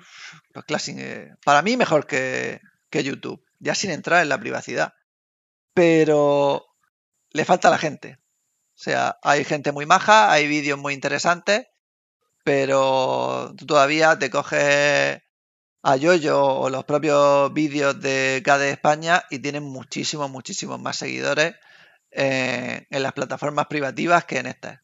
pues, 0.53 0.87
eh, 0.87 1.35
para 1.43 1.61
mí 1.61 1.75
mejor 1.75 2.07
que, 2.07 2.61
que 2.89 3.03
YouTube, 3.03 3.43
ya 3.59 3.75
sin 3.75 3.91
entrar 3.91 4.21
en 4.21 4.29
la 4.29 4.39
privacidad. 4.39 4.93
Pero 5.73 6.67
le 7.31 7.43
falta 7.43 7.67
a 7.67 7.71
la 7.71 7.79
gente. 7.79 8.17
O 8.75 8.81
sea, 8.81 9.17
hay 9.23 9.43
gente 9.43 9.73
muy 9.73 9.85
maja, 9.85 10.31
hay 10.31 10.47
vídeos 10.47 10.79
muy 10.79 10.93
interesantes, 10.93 11.65
pero 12.43 13.53
tú 13.57 13.65
todavía 13.65 14.17
te 14.19 14.29
coges 14.29 15.21
a 15.83 15.95
Yoyo 15.97 16.41
o 16.43 16.69
los 16.69 16.85
propios 16.85 17.53
vídeos 17.53 17.99
de 17.99 18.41
KDE 18.45 18.71
España 18.71 19.23
y 19.29 19.39
tienen 19.39 19.63
muchísimos, 19.63 20.29
muchísimos 20.29 20.79
más 20.79 20.97
seguidores 20.97 21.55
en, 22.11 22.87
en 22.89 23.03
las 23.03 23.13
plataformas 23.13 23.67
privativas 23.67 24.25
que 24.25 24.39
en 24.39 24.47
estas. 24.47 24.79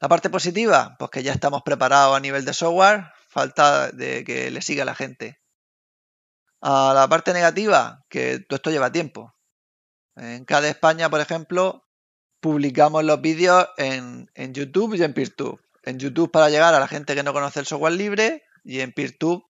La 0.00 0.08
parte 0.08 0.30
positiva, 0.30 0.96
pues 0.98 1.10
que 1.10 1.22
ya 1.22 1.32
estamos 1.32 1.62
preparados 1.62 2.16
a 2.16 2.20
nivel 2.20 2.44
de 2.44 2.52
software, 2.52 3.06
falta 3.28 3.90
de 3.90 4.22
que 4.24 4.50
le 4.50 4.60
siga 4.60 4.84
la 4.84 4.94
gente. 4.94 5.40
A 6.60 6.92
la 6.94 7.08
parte 7.08 7.32
negativa, 7.32 8.04
que 8.08 8.38
todo 8.38 8.56
esto 8.56 8.70
lleva 8.70 8.92
tiempo. 8.92 9.34
En 10.16 10.44
KDE 10.44 10.70
España, 10.70 11.08
por 11.10 11.20
ejemplo, 11.20 11.84
publicamos 12.40 13.02
los 13.02 13.22
vídeos 13.22 13.66
en, 13.78 14.28
YouTube 14.52 14.94
y 14.94 15.02
en 15.02 15.14
PeerTube. 15.14 15.63
En 15.84 15.98
YouTube 15.98 16.30
para 16.30 16.50
llegar 16.50 16.74
a 16.74 16.80
la 16.80 16.88
gente 16.88 17.14
que 17.14 17.22
no 17.22 17.32
conoce 17.32 17.60
el 17.60 17.66
software 17.66 17.92
libre 17.92 18.42
y 18.64 18.80
en 18.80 18.92
PeerTube 18.92 19.44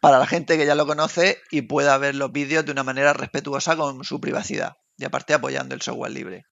para 0.00 0.18
la 0.18 0.26
gente 0.26 0.56
que 0.56 0.66
ya 0.66 0.74
lo 0.74 0.86
conoce 0.86 1.40
y 1.50 1.62
pueda 1.62 1.96
ver 1.98 2.14
los 2.14 2.32
vídeos 2.32 2.64
de 2.64 2.72
una 2.72 2.82
manera 2.82 3.12
respetuosa 3.12 3.76
con 3.76 4.02
su 4.04 4.20
privacidad 4.20 4.76
y 4.96 5.04
aparte 5.04 5.34
apoyando 5.34 5.74
el 5.74 5.82
software 5.82 6.12
libre. 6.12 6.46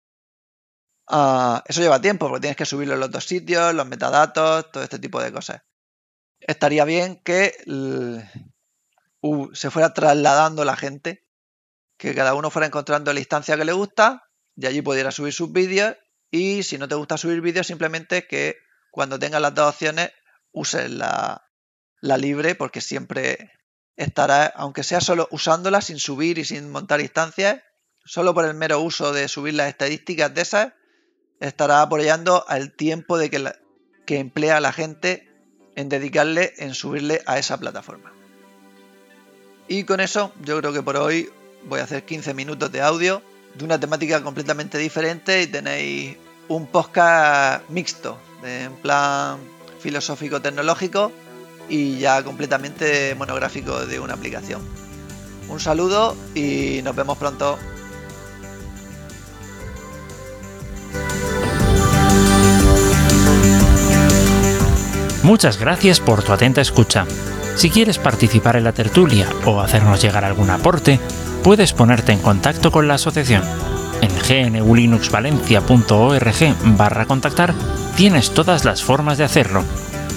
Ah, 1.09 1.65
eso 1.67 1.81
lleva 1.81 2.01
tiempo 2.01 2.29
porque 2.29 2.43
tienes 2.43 2.57
que 2.57 2.65
subirlo 2.65 2.95
en 2.95 3.01
los 3.01 3.11
dos 3.11 3.25
sitios, 3.25 3.75
los 3.75 3.87
metadatos, 3.87 4.71
todo 4.71 4.85
este 4.85 5.01
tipo 5.01 5.21
de 5.21 5.33
cosas. 5.33 5.63
Estaría 6.39 6.85
bien 6.85 7.21
que 7.25 7.53
se 9.53 9.71
fuera 9.71 9.93
trasladando 9.93 10.65
la 10.65 10.77
gente, 10.77 11.27
que 11.97 12.15
cada 12.15 12.35
uno 12.35 12.51
fuera 12.51 12.67
encontrando 12.67 13.13
la 13.13 13.19
instancia 13.19 13.57
que 13.57 13.65
le 13.65 13.73
gusta 13.73 14.23
y 14.57 14.67
allí 14.67 14.83
pudiera 14.83 15.11
subir 15.11 15.33
sus 15.33 15.51
vídeos 15.51 15.97
y 16.31 16.63
si 16.63 16.79
no 16.79 16.87
te 16.87 16.95
gusta 16.95 17.19
subir 17.19 17.41
vídeos 17.41 17.67
simplemente 17.67 18.29
que 18.29 18.57
cuando 18.91 19.19
tengas 19.19 19.41
las 19.41 19.55
dos 19.55 19.69
opciones 19.69 20.11
uses 20.53 20.91
la, 20.91 21.43
libre 22.03 22.55
porque 22.55 22.81
siempre 22.81 23.53
estará, 23.97 24.47
aunque 24.47 24.83
sea 24.83 25.01
solo 25.01 25.29
usándola 25.31 25.81
sin 25.81 25.99
subir 25.99 26.39
y 26.39 26.45
sin 26.45 26.71
montar 26.71 27.01
instancias, 27.01 27.63
solo 28.05 28.35
por 28.35 28.45
el 28.45 28.55
mero 28.55 28.81
uso 28.81 29.13
de 29.13 29.29
subir 29.29 29.55
las 29.55 29.69
estadísticas 29.69 30.35
de 30.35 30.43
esas, 30.43 30.73
estará 31.41 31.83
apoyando 31.83 32.45
al 32.49 32.75
tiempo 32.75 33.19
de 33.19 33.31
que, 33.31 33.53
que 34.07 34.19
emplea 34.19 34.61
la 34.61 34.73
gente 34.73 35.29
en 35.77 35.89
dedicarle, 35.89 36.55
en 36.59 36.75
subirle 36.75 37.23
a 37.27 37.39
esa 37.39 37.59
plataforma. 37.59 38.13
Y 39.69 39.85
con 39.85 40.01
eso 40.01 40.33
yo 40.43 40.59
creo 40.59 40.73
que 40.73 40.83
por 40.83 40.97
hoy 40.97 41.31
voy 41.65 41.81
a 41.81 41.85
hacer 41.85 42.05
15 42.05 42.35
minutos 42.35 42.73
de 42.73 42.81
audio 42.81 43.23
de 43.55 43.65
una 43.65 43.79
temática 43.79 44.23
completamente 44.23 44.79
diferente 44.79 45.43
y 45.43 45.47
tenéis 45.47 46.17
un 46.49 46.67
podcast 46.67 47.69
mixto, 47.69 48.19
en 48.45 48.73
plan 48.75 49.39
filosófico-tecnológico 49.81 51.13
y 51.69 51.99
ya 51.99 52.23
completamente 52.23 53.15
monográfico 53.15 53.87
de 53.87 54.01
una 54.01 54.15
aplicación. 54.15 54.63
Un 55.49 55.61
saludo 55.61 56.17
y 56.35 56.81
nos 56.83 56.95
vemos 56.95 57.19
pronto. 57.19 57.59
Muchas 65.23 65.59
gracias 65.59 66.01
por 66.01 66.23
tu 66.23 66.33
atenta 66.33 66.61
escucha. 66.61 67.07
Si 67.55 67.71
quieres 67.71 67.99
participar 67.99 68.57
en 68.57 68.65
la 68.65 68.73
tertulia 68.73 69.29
o 69.45 69.61
hacernos 69.61 70.03
llegar 70.03 70.25
algún 70.25 70.51
aporte, 70.51 70.99
puedes 71.45 71.73
ponerte 71.73 72.13
en 72.13 72.21
contacto 72.21 72.73
con 72.73 72.89
la 72.89 72.95
asociación. 72.95 73.43
En 74.01 74.53
gnulinuxvalencia.org 74.53 76.77
barra 76.77 77.07
contactar 77.07 77.55
tienes 77.97 78.35
todas 78.35 78.65
las 78.65 78.83
formas 78.83 79.19
de 79.19 79.25
hacerlo. 79.25 79.65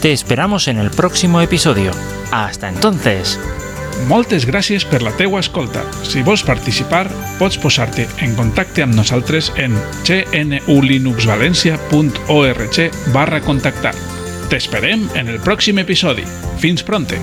Te 0.02 0.12
esperamos 0.12 0.68
en 0.68 0.78
el 0.78 0.92
próximo 0.92 1.42
episodio. 1.42 1.92
Hasta 2.32 2.70
entonces. 2.70 3.40
Moltes 4.10 4.48
gràcies 4.50 4.84
per 4.90 5.04
la 5.06 5.12
teua 5.16 5.40
escolta. 5.40 5.84
Si 6.04 6.24
vols 6.26 6.44
participar, 6.44 7.08
pots 7.40 7.58
posar-te 7.62 8.08
en 8.26 8.36
contacte 8.36 8.84
amb 8.84 8.96
nosaltres 8.98 9.52
en 9.56 9.78
gnulinuxvalencia.org 10.04 12.92
barra 13.14 13.42
contactar. 13.42 13.96
T'esperem 14.52 15.08
en 15.16 15.28
el 15.32 15.40
pròxim 15.40 15.80
episodi. 15.80 16.24
Fins 16.60 16.84
pronte! 16.84 17.20